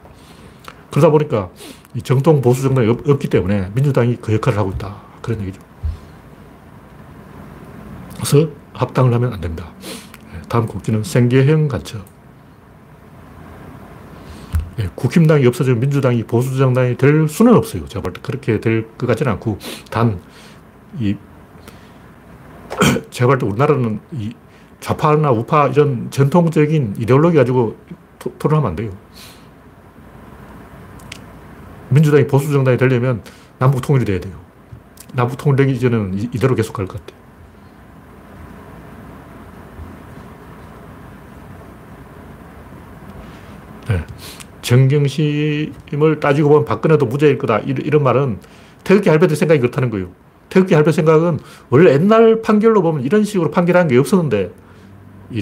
[0.91, 1.49] 그러다 보니까
[1.95, 4.95] 이 정통 보수 정당이 없, 없기 때문에 민주당이 그 역할을 하고 있다.
[5.21, 5.61] 그런 얘기죠.
[8.15, 9.71] 그래서 합당을 하면 안 됩니다.
[10.31, 12.12] 네, 다음 국기는 생계형 간첩.
[14.79, 17.87] 예, 국힘당이 없어지면 민주당이 보수 정당이 될 수는 없어요.
[17.87, 19.59] 제가 볼 때 그렇게 될 것 같지는 않고,
[19.91, 20.21] 단,
[20.99, 21.15] 이,
[23.11, 24.33] 제가 볼 때 우리나라는 이
[24.79, 27.77] 좌파나 우파 이런 전통적인 이데올로기 가지고
[28.19, 28.91] 토, 토론하면 안 돼요.
[31.89, 33.23] 민주당이 보수 정당이 되려면
[33.59, 34.33] 남북 통일이 돼야 돼요.
[35.13, 37.21] 남북 통일되기 전에는 이대로 계속 갈 것 같아요.
[43.87, 44.05] 네.
[44.73, 47.59] 정경심을 따지고 보면 박근혜도 무죄일 거다.
[47.59, 48.39] 이런 말은
[48.83, 50.09] 태극기 할배들 생각이 그렇다는 거예요.
[50.49, 54.51] 태극기 할배 생각은 원래 옛날 판결로 보면 이런 식으로 판결한 게 없었는데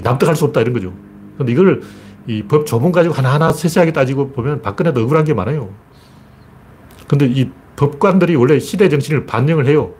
[0.02, 0.92] 납득할 수 없다 이런 거죠.
[1.38, 1.80] 근데 이걸
[2.28, 5.70] 이 법 조문 가지고 하나하나 세세하게 따지고 보면 박근혜도 억울한 게 많아요.
[7.08, 9.92] 근데 이 법관들이 원래 시대 정신을 반영을 해요.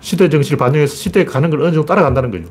[0.00, 2.44] 시대 정신을 반영해서 시대에 가는 걸 어느 정도 따라간다는 거죠.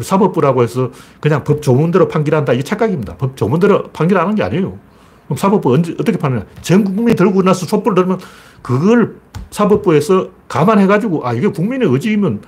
[0.00, 2.52] 사법부라고 해서 그냥 법 조문대로 판결한다.
[2.54, 3.16] 이게 착각입니다.
[3.16, 4.78] 법 조문대로 판결하는 게 아니에요.
[5.28, 6.46] 그럼 사법부 언제, 어떻게 판느냐.
[6.62, 8.18] 전 국민이 들고 나서 촛불을 들면
[8.62, 9.16] 그걸
[9.50, 12.40] 사법부에서 감안해가지고, 아, 이게 국민의 의지이면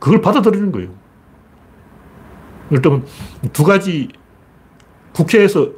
[0.00, 0.90] 그걸 받아들이는 거예요.
[2.70, 3.04] 일단
[3.52, 4.08] 두 가지
[5.14, 5.70] 국회에서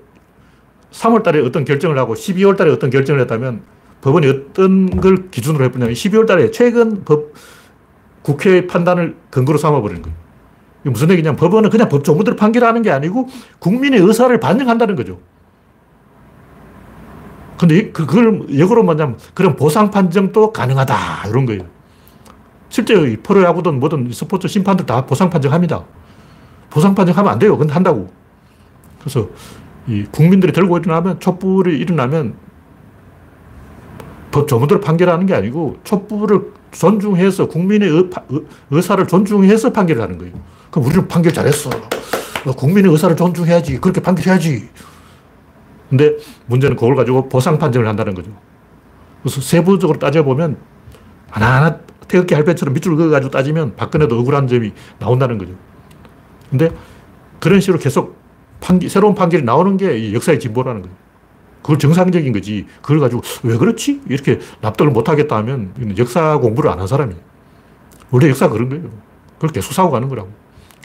[0.90, 3.60] 3월 달에 어떤 결정을 하고 12월 달에 어떤 결정을 했다면
[4.00, 7.34] 법원이 어떤 걸 기준으로 해보냐면 12월 달에 최근 법,
[8.22, 10.16] 국회의 판단을 근거로 삼아버리는 거예요.
[10.84, 15.20] 무슨 얘기냐면 법원은 그냥 법 조문대로 판결하는 게 아니고 국민의 의사를 반영한다는 거죠.
[17.58, 21.28] 근데 그, 그걸 역으로 뭐냐면 그런 보상 판정도 가능하다.
[21.28, 21.62] 이런 거예요.
[22.68, 25.84] 실제 프로야구든 뭐든 스포츠 심판들 다 보상 판정합니다.
[26.70, 27.56] 보상 판정하면 안 돼요.
[27.58, 28.10] 근데 한다고.
[29.00, 29.28] 그래서
[29.86, 32.34] 이 국민들이 들고 일어나면 촛불이 일어나면
[34.30, 38.10] 법 조문대로 판결하는 게 아니고 촛불을 존중해서 국민의 의,
[38.70, 40.34] 의사를 존중해서 판결을 하는 거예요.
[40.70, 41.70] 그럼 우리는 판결 잘했어.
[42.44, 43.80] 국민의 의사를 존중해야지.
[43.80, 44.68] 그렇게 판결해야지.
[45.88, 48.30] 근데 문제는 그걸 가지고 보상 판정을 한다는 거죠.
[49.22, 50.56] 그래서 세부적으로 따져보면
[51.30, 55.52] 하나하나 태극기 할배처럼 밑줄 그어가지고 따지면 박근혜도 억울한 점이 나온다는 거죠.
[56.50, 56.70] 근데
[57.38, 58.16] 그런 식으로 계속
[58.60, 60.96] 판기, 새로운 판결이 나오는 게 역사의 진보라는 거예요.
[61.62, 62.66] 그걸 정상적인 거지.
[62.80, 64.00] 그걸 가지고 왜 그렇지?
[64.08, 67.20] 이렇게 납득을 못 하겠다 하면 역사 공부를 안 한 사람이에요.
[68.10, 68.84] 원래 역사가 그런 거예요.
[69.34, 70.30] 그걸 계속 사고 가는 거라고.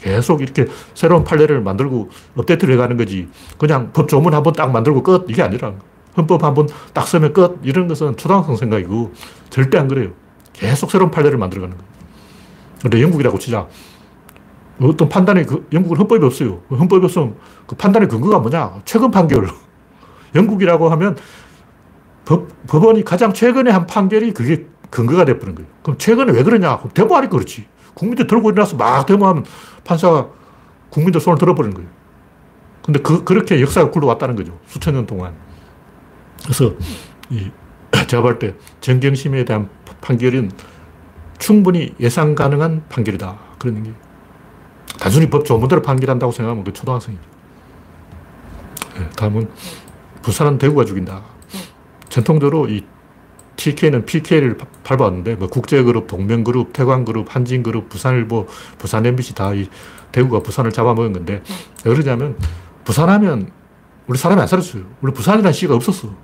[0.04, 3.26] 계속 이렇게 새로운 판례를 만들고 업데이트를 해가는 거지.
[3.56, 5.24] 그냥 법 조문 한번 딱 만들고 끝.
[5.28, 5.72] 이게 아니라.
[6.14, 7.58] 헌법 한번 딱 쓰면 끝.
[7.62, 9.14] 이런 것은 초등학생 생각이고
[9.48, 10.10] 절대 안 그래요.
[10.52, 11.90] 계속 새로운 판례를 만들어가는 거예요.
[12.82, 13.66] 근데 영국이라고 치자.
[14.82, 16.60] 어떤 판단이 그, 영국은 헌법이 없어요.
[16.68, 17.36] 헌법이 없으면
[17.66, 18.82] 그 판단의 근거가 뭐냐?
[18.84, 19.48] 최근 판결.
[20.34, 21.16] 영국이라고 하면
[22.26, 25.70] 법, 법원이 가장 최근에 한 판결이 그게 근거가 돼버린 거예요.
[25.82, 26.76] 그럼 최근에 왜 그러냐?
[26.76, 27.66] 그럼 데모하니까 그렇지.
[27.94, 29.44] 국민들 들고 일어나서 막 데모하면
[29.84, 30.28] 판사가
[30.90, 31.90] 국민들 손을 들어버리는 거예요.
[32.84, 34.58] 근데 그, 그렇게 역사가 굴러왔다는 거죠.
[34.66, 35.34] 수천 년 동안.
[36.42, 36.72] 그래서
[37.30, 37.50] 이,
[38.06, 39.68] 제가 볼 때 정경심에 대한
[40.00, 40.50] 판결은
[41.38, 43.38] 충분히 예상 가능한 판결이다.
[43.58, 43.92] 그런 얘기.
[44.98, 47.22] 단순히 법 조문대로 판결한다고 생각하면 그 초등학생이죠.
[48.98, 49.50] 네, 다음은
[50.22, 51.22] 부산은 대구가 죽인다.
[52.08, 52.84] 전통적으로 이
[53.56, 58.46] TK는 PK를 밟았는데, 뭐 국제그룹, 동명그룹, 태광그룹, 한진그룹, 부산일보,
[58.78, 59.68] 부산 MBC 다 이
[60.12, 61.42] 대구가 부산을 잡아먹은 건데,
[61.84, 62.36] 왜 그러냐면,
[62.84, 63.50] 부산하면
[64.06, 64.82] 우리 사람이 안 살았어요.
[65.00, 66.14] 우리 부산이라는 시가 없었어.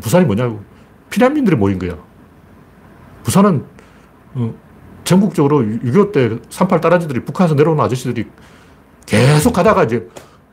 [0.00, 0.62] 부산이 뭐냐고.
[1.08, 1.96] 피난민들이 모인 거야.
[3.22, 3.64] 부산은
[4.34, 4.54] 어,
[5.04, 8.26] 전국적으로 6.25 때 38 따라지들이 북한에서 내려오는 아저씨들이
[9.06, 10.08] 계속 가다가 이제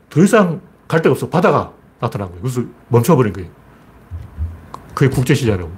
[0.08, 1.28] 더 이상 갈 데가 없어.
[1.28, 2.40] 바다가 나타난 거예요.
[2.40, 3.50] 그래서 멈춰버린 거예요.
[4.94, 5.70] 그게 국제시장이라고.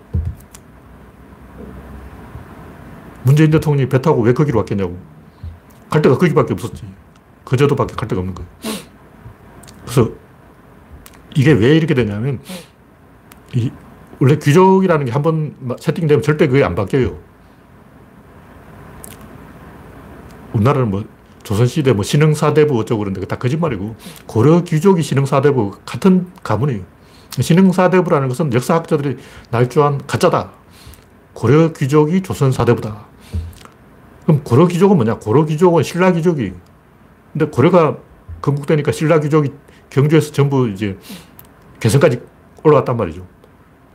[3.27, 4.97] 문재인 대통령이 배 타고 왜 거기로 왔겠냐고.
[5.91, 6.85] 갈 데가 거기밖에 없었지.
[7.45, 8.49] 거제도밖에 갈 데가 없는 거예요.
[9.83, 10.11] 그래서
[11.35, 12.39] 이게 왜 이렇게 되냐면,
[13.53, 13.72] 이,
[14.20, 17.18] 원래 귀족이라는 게 한번 세팅되면 절대 그게 안 바뀌어요.
[20.53, 21.05] 우리나라는 뭐
[21.43, 23.97] 조선시대 뭐 신흥사대부 어쩌고 그러는데 다 거짓말이고
[24.27, 26.83] 고려 귀족이 신흥사대부 같은 가문이에요.
[27.31, 29.18] 신흥사대부라는 것은 역사학자들이
[29.51, 30.53] 날조한 가짜다.
[31.35, 33.16] 고려 귀족이 조선사대부다.
[34.27, 35.18] 그럼 고려 귀족은 뭐냐?
[35.20, 36.53] 고려 귀족은 신라 귀족이.
[37.33, 37.97] 근데 고려가
[38.43, 39.53] 건국되니까 신라 귀족이
[39.89, 40.99] 경주에서 전부 이제
[41.79, 42.20] 개성까지
[42.64, 43.24] 올라갔단 말이죠.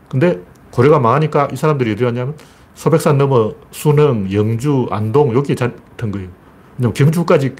[0.07, 2.35] 근데 고려가 망하니까 이 사람들이 어디 갔냐면
[2.75, 6.29] 소백산 넘어 순흥, 영주, 안동 여기에 잡던 거예요.
[6.77, 7.55] 왜냐면 경주까지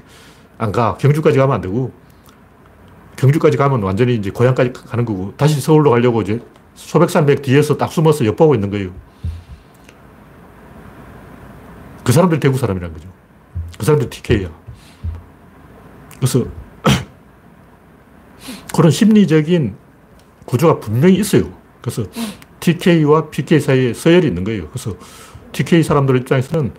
[0.56, 0.96] 안 가.
[0.96, 1.92] 경주까지 가면 안 되고
[3.16, 6.40] 경주까지 가면 완전히 이제 고향까지 가는 거고 다시 서울로 가려고 이제
[6.74, 8.90] 소백산맥 뒤에서 딱 숨어서 엿보고 있는 거예요.
[12.04, 13.08] 그 사람들 대구 사람이란 거죠.
[13.78, 14.50] 그 사람들 TK야.
[16.16, 16.44] 그래서
[18.74, 19.76] 그런 심리적인
[20.46, 21.52] 구조가 분명히 있어요.
[21.80, 22.04] 그래서
[22.60, 24.68] TK와 PK 사이에 서열이 있는 거예요.
[24.68, 24.96] 그래서
[25.52, 26.72] TK 사람들 입장에서는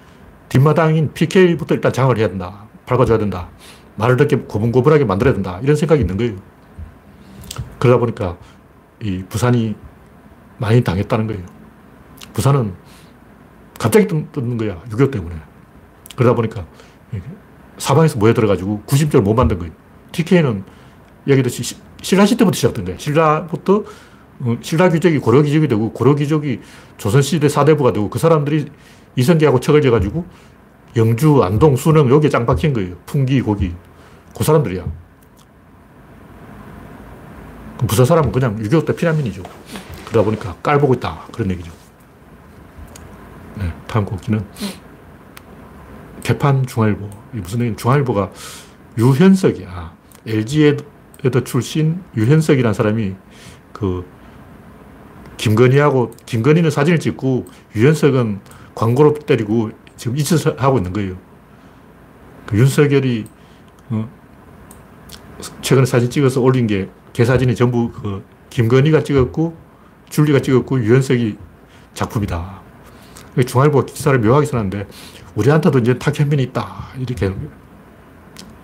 [0.49, 2.67] 뒷마당인 PK부터 일단 장을 해야 된다.
[2.85, 3.49] 밟아줘야 된다.
[3.95, 5.59] 말을 듣게 고분고분하게 만들어야 된다.
[5.63, 6.35] 이런 생각이 있는 거예요.
[7.79, 8.37] 그러다 보니까
[9.01, 9.75] 이 부산이
[10.57, 11.43] 많이 당했다는 거예요.
[12.33, 12.73] 부산은
[13.79, 14.81] 갑자기 뜯는 거야.
[14.89, 15.35] 6.25 때문에.
[16.15, 16.65] 그러다 보니까
[17.77, 19.73] 사방에서 모여들어가지고 구심점을 못 만든 거예요.
[20.11, 20.63] TK는
[21.27, 22.99] 얘기했듯이 신라 시대부터 시작된 거예요.
[22.99, 23.83] 신라부터
[24.39, 26.59] 어, 신라 귀족이 고려 귀족이 되고 고려 귀족이
[26.97, 28.65] 조선시대 사대부가 되고 그 사람들이
[29.15, 30.25] 이성계하고 척을 져가지고
[30.95, 32.95] 영주, 안동, 순흥 여기에 짱 박힌 거예요.
[33.05, 33.73] 풍기, 고기.
[34.35, 34.85] 그 사람들이야.
[37.87, 39.43] 부산 사람은 그냥 6.25때 피난민이죠.
[40.05, 41.27] 그러다 보니까 깔보고 있다.
[41.31, 41.71] 그런 얘기죠.
[43.55, 44.43] 네, 다음 곡기는
[46.23, 47.09] 개판 중앙일보.
[47.33, 48.31] 무슨 얘기 중앙일보가
[48.97, 49.93] 유현석이야.
[50.25, 53.15] LG에도 출신 유현석이라는 사람이
[53.73, 54.05] 그
[55.37, 58.39] 김건희하고 김건희는 사진을 찍고 유현석은
[58.75, 61.17] 광고로 때리고 지금 이 짓을 하고 있는 거예요.
[62.45, 63.25] 그 윤석열이
[63.89, 64.09] 어,
[65.61, 69.55] 최근에 사진 찍어서 올린 게 개 사진이 전부 그 김건희가 찍었고
[70.09, 71.37] 줄리가 찍었고 유현석이
[71.93, 72.62] 작품이다.
[73.41, 74.87] 중앙일보 기사를 묘하게 써놨는데
[75.35, 76.89] 우리한테도 이제 탁현민이 있다.
[76.99, 77.33] 이렇게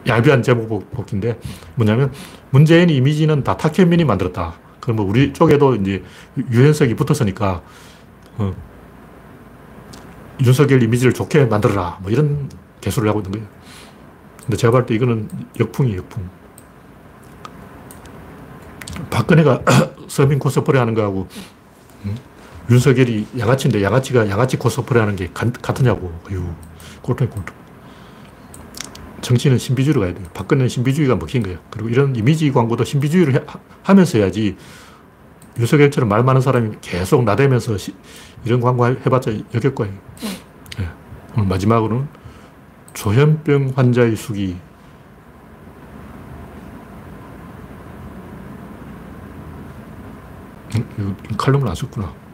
[0.08, 1.40] 얄비한 제목 복인데
[1.76, 2.12] 뭐냐면
[2.52, 4.54] 문재인 이미지는 다 탁현민이 만들었다.
[4.80, 6.04] 그럼 뭐 우리 쪽에도 이제
[6.52, 7.62] 유현석이 붙었으니까
[8.38, 8.54] 어,
[10.42, 12.00] 윤석열 이미지를 좋게 만들어라.
[12.02, 12.50] 뭐 이런
[12.82, 13.48] 개소를 하고 있는 거예요.
[14.42, 16.30] 근데 제가 볼 때 이거는 역풍이 역풍.
[19.10, 19.64] 박근혜가
[20.08, 21.28] 서민 코스프레 하는 거하고
[22.06, 22.16] 음?
[22.70, 26.14] 윤석열이 양아치인데 양아치가 양아치 코스프레 하는 게 같으냐고.
[26.30, 26.54] 어휴,
[27.02, 27.56] 꼴통 꼴통.
[29.22, 30.26] 정치는 신비주의로 가야 돼요.
[30.34, 31.60] 박근혜는 신비주의가 먹힌 거예요.
[31.70, 33.46] 그리고 이런 이미지 광고도 신비주의를
[33.84, 34.56] 하 면서 해야지
[35.58, 37.94] 윤석열처럼 말 많은 사람이 계속 나대면서 시,
[38.46, 39.94] 이런 광고 해봤자 역효과예요.
[40.78, 40.90] 네.
[41.36, 42.08] 오늘 마지막으로는
[42.94, 44.58] 조현병 환자의 수기.
[50.76, 52.29] 음, 칼럼을 안 썼구나.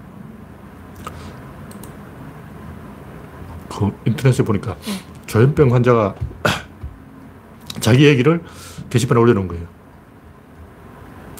[3.76, 4.78] 그 인터넷에 보니까
[5.26, 6.15] 조현병 환자가
[7.82, 8.41] 자기 얘기를
[8.89, 9.65] 게시판에 올려놓은 거예요.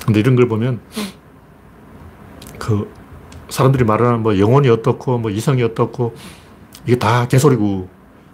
[0.06, 0.82] 근데 이런 걸 보면
[2.60, 2.92] 그
[3.50, 6.16] 사람들이 말하는 뭐 영혼이 어떻고 뭐 이성이 어떻고
[6.86, 7.90] 이게 다 개소리고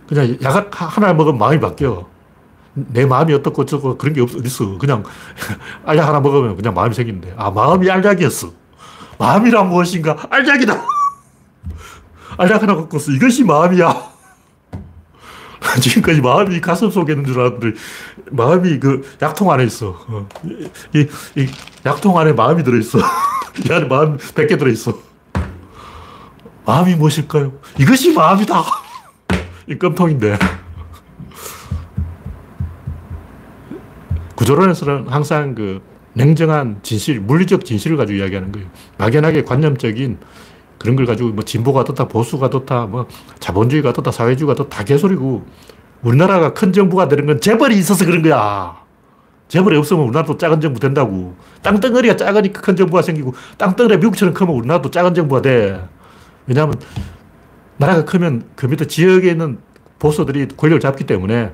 [0.08, 2.10] 그냥 약 하나 먹으면 마음이 바뀌어.
[2.74, 4.78] 내 마음이 어떻고 저거 그런 게 없, 어딨어.
[4.78, 5.04] 그냥
[5.86, 7.34] 알약 하나 먹으면 그냥 마음이 생기는데.
[7.38, 8.52] 아, 마음이 알약이었어.
[9.18, 10.18] 마음이란 무엇인가?
[10.30, 10.82] 알약이다.
[12.42, 14.12] 알약 하나 갖고 어 이것이 마음이야.
[15.80, 17.78] 지금까지 마음이 가슴 속에 있는 줄 알았는데,
[18.32, 19.90] 마음이 그 약통 안에 있어.
[20.08, 20.28] 어.
[20.96, 21.48] 이, 이
[21.86, 22.98] 약통 안에 마음이 들어있어.
[23.64, 24.98] 이 안에 마음 100개 들어있어.
[26.66, 27.54] 마음이 무엇일까요?
[27.78, 28.64] 이것이 마음이다.
[29.70, 30.40] 이 껌통인데.
[34.36, 35.80] 구조론에서는 항상 그
[36.14, 38.68] 냉정한 진실, 물리적 진실을 가지고 이야기하는 거예요.
[38.98, 40.18] 막연하게 관념적인
[40.82, 43.06] 그런 걸 가지고 뭐 진보가 어떻다, 보수가 어떻다, 뭐
[43.40, 45.46] 자본주의가 어떻다, 사회주의가 어떻다, 다 개소리고
[46.02, 48.82] 우리나라가 큰 정부가 되는 건 재벌이 있어서 그런 거야.
[49.48, 51.36] 재벌이 없으면 우리나라도 작은 정부 된다고.
[51.62, 55.88] 땅덩어리가 작으니까 큰 정부가 생기고, 땅덩어리가 미국처럼 크면 우리나라도 작은 정부가 돼.
[56.48, 56.76] 왜냐하면,
[57.78, 59.60] 나라가 크면 그 밑에 지역에 있는
[60.00, 61.52] 보수들이 권력을 잡기 때문에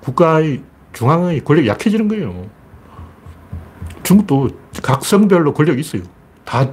[0.00, 0.62] 국가의
[0.94, 2.46] 중앙의 권력이 약해지는 거예요.
[4.04, 4.48] 중국도
[4.82, 6.02] 각 성별로 권력이 있어요.
[6.44, 6.70] 다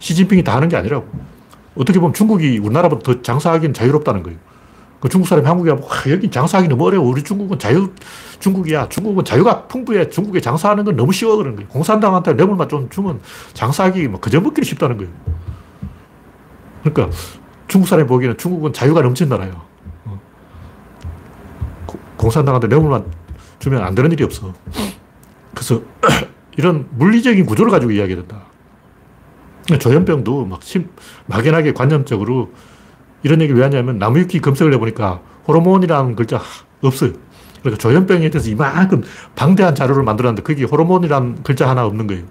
[0.00, 1.06] 시진핑이 다 하는 게 아니라고.
[1.76, 4.38] 어떻게 보면 중국이 우리나라보다 더 장사하기는 자유롭다는 거예요.
[5.00, 7.08] 그 중국 사람이 한국에 가면, 와, 여기 장사하기 너무 어려워.
[7.08, 7.90] 우리 중국은 자유,
[8.38, 8.88] 중국이야.
[8.88, 10.10] 중국은 자유가 풍부해.
[10.10, 11.36] 중국에 장사하는 건 너무 쉬워.
[11.36, 11.68] 그런 거예요.
[11.68, 13.20] 공산당한테 뇌물만 좀 주면
[13.54, 15.10] 장사하기 뭐 그저 먹기를 쉽다는 거예요.
[16.82, 17.16] 그러니까
[17.66, 19.62] 중국 사람이 보기에는 중국은 자유가 넘친 나라예요.
[20.04, 20.20] 어.
[22.18, 23.04] 공산당한테 뇌물만
[23.58, 24.52] 주면 안 되는 일이 없어.
[25.54, 25.80] 그래서
[26.58, 28.49] 이런 물리적인 구조를 가지고 이야기해야 된다.
[29.78, 30.88] 조현병도 막 심,
[31.26, 32.50] 막연하게 관념적으로
[33.22, 36.40] 이런 얘기를 왜 하냐면 나무위키 검색을 해보니까 호르몬이라는 글자
[36.82, 37.12] 없어요.
[37.60, 39.02] 그러니까 조현병에 대해서 이만큼
[39.34, 42.24] 방대한 자료를 만들었는데 거기 호르몬이라는 글자 하나 없는 거예요.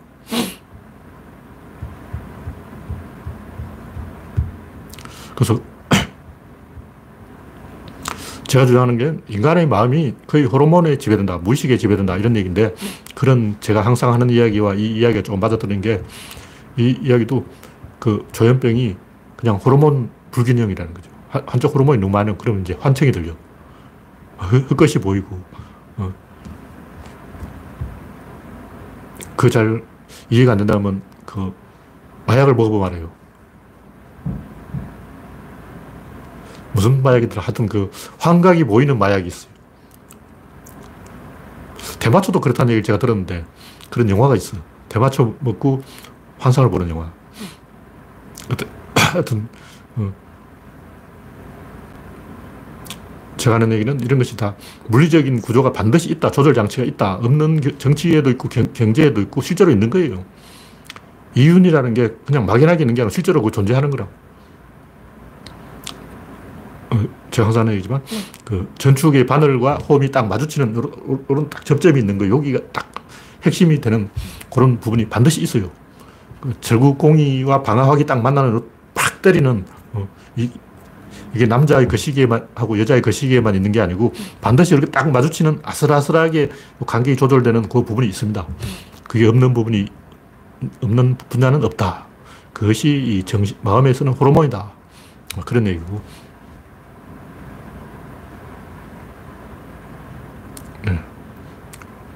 [5.36, 5.60] 그래서
[8.48, 12.76] 제가 주장하는 게 인간의 마음이 거의 호르몬에 지배된다, 무의식에 지배된다 이런 얘기인데
[13.16, 16.02] 그런 제가 항상 하는 이야기와 이 이야기가 조금 맞아떨어진 게
[16.78, 17.46] 이 이야기도
[18.00, 18.96] 그 조현병이
[19.36, 21.10] 그냥 호르몬 불균형이라는 거죠.
[21.30, 23.34] 한쪽 호르몬이 너무 많으면 그러면 이제 환청이 들려.
[24.38, 25.40] 흙것이 보이고.
[25.98, 26.14] 어.
[29.36, 29.84] 그잘
[30.30, 31.54] 이해가 안 된다면 그
[32.26, 33.12] 마약을 먹어보면 알아요.
[36.72, 39.52] 무슨 마약이더라 하여튼 그 환각이 보이는 마약이 있어요.
[42.00, 43.46] 대마초도 그렇다는 얘기를 제가 들었는데
[43.90, 44.62] 그런 영화가 있어요.
[44.88, 45.84] 대마초 먹고
[46.40, 47.12] 환상을 보는 영화.
[48.96, 49.48] 하여튼
[49.96, 50.12] 어.
[53.38, 54.56] 제가 하는 얘기는 이런 것이 다
[54.88, 56.32] 물리적인 구조가 반드시 있다.
[56.32, 57.16] 조절 장치가 있다.
[57.16, 60.26] 없는 정치에도 있고 경, 제에도 있고 실제로 있는 거예요.
[61.36, 64.08] 이윤이라는 게 그냥 막연하게 있는 게 아니라 실제로 그 존재하는 거라.
[66.92, 68.02] 어, 제가 항상 하는 얘기지만
[68.44, 70.76] 그 전축의 바늘과 홈이 딱 마주치는
[71.30, 72.92] 이런 딱 접점이 있는 거 여기가 딱
[73.44, 74.10] 핵심이 되는
[74.54, 75.72] 그런 부분이 반드시 있어요.
[76.42, 78.62] 그 절구공이와 방아확이 딱 만나는
[78.94, 80.50] 팍 때리는 어, 이,
[81.34, 85.60] 이게 남자의 그 시기에만 하고 여자의 그 시기에만 있는 게 아니고 반드시 이렇게 딱 마주치는
[85.64, 86.50] 아슬아슬하게
[86.86, 88.46] 간격이 조절되는 그 부분이 있습니다.
[89.08, 89.88] 그게 없는 부분이
[90.82, 92.06] 없는 분야는 없다.
[92.54, 94.72] 그것이 이 정신, 마음에 서는 호르몬이다.
[95.36, 96.02] 뭐 그런 얘기고.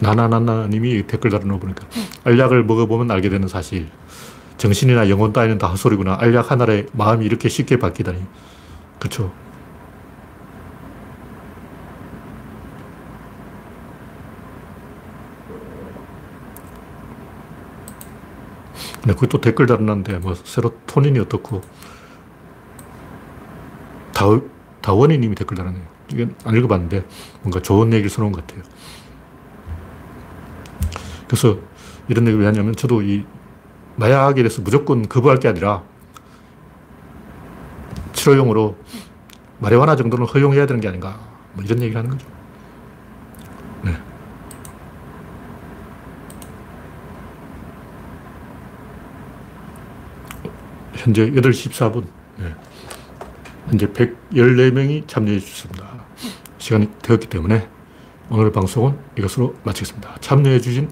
[0.03, 1.87] 나나나나님이 댓글 달아놓으니까
[2.25, 3.89] 알약을 먹어보면 알게 되는 사실.
[4.57, 6.17] 정신이나 영혼 따위는 다 헛소리구나.
[6.19, 8.21] 알약 하나에 마음이 이렇게 쉽게 바뀌다니.
[8.99, 9.33] 그렇죠.
[19.05, 21.61] 네, 그또 댓글 달았는데, 뭐, 세로토닌이 어떻고,
[24.13, 24.25] 다,
[24.81, 25.83] 다원이님이 댓글 달았네요.
[26.13, 27.03] 이건 안 읽어봤는데,
[27.41, 28.63] 뭔가 좋은 얘기를 써놓은 것 같아요.
[31.33, 31.57] 그래서
[32.09, 33.25] 이런 얘기를 왜 하냐면, 저도 이
[33.95, 35.81] 마약에 대해서 무조건 거부할 게 아니라,
[38.11, 38.77] 치료용으로
[39.57, 41.19] 마리화나 정도는 허용해야 되는 게 아닌가.
[41.53, 42.27] 뭐 이런 얘기를 하는 거죠.
[43.81, 43.97] 네.
[50.93, 52.05] 현재 8시 14분.
[52.37, 52.53] 네.
[53.69, 55.87] 현재 114명이 참여해 주셨습니다.
[56.59, 57.67] 시간이 되었기 때문에
[58.29, 60.17] 오늘 방송은 이것으로 마치겠습니다.
[60.19, 60.91] 참여해 주신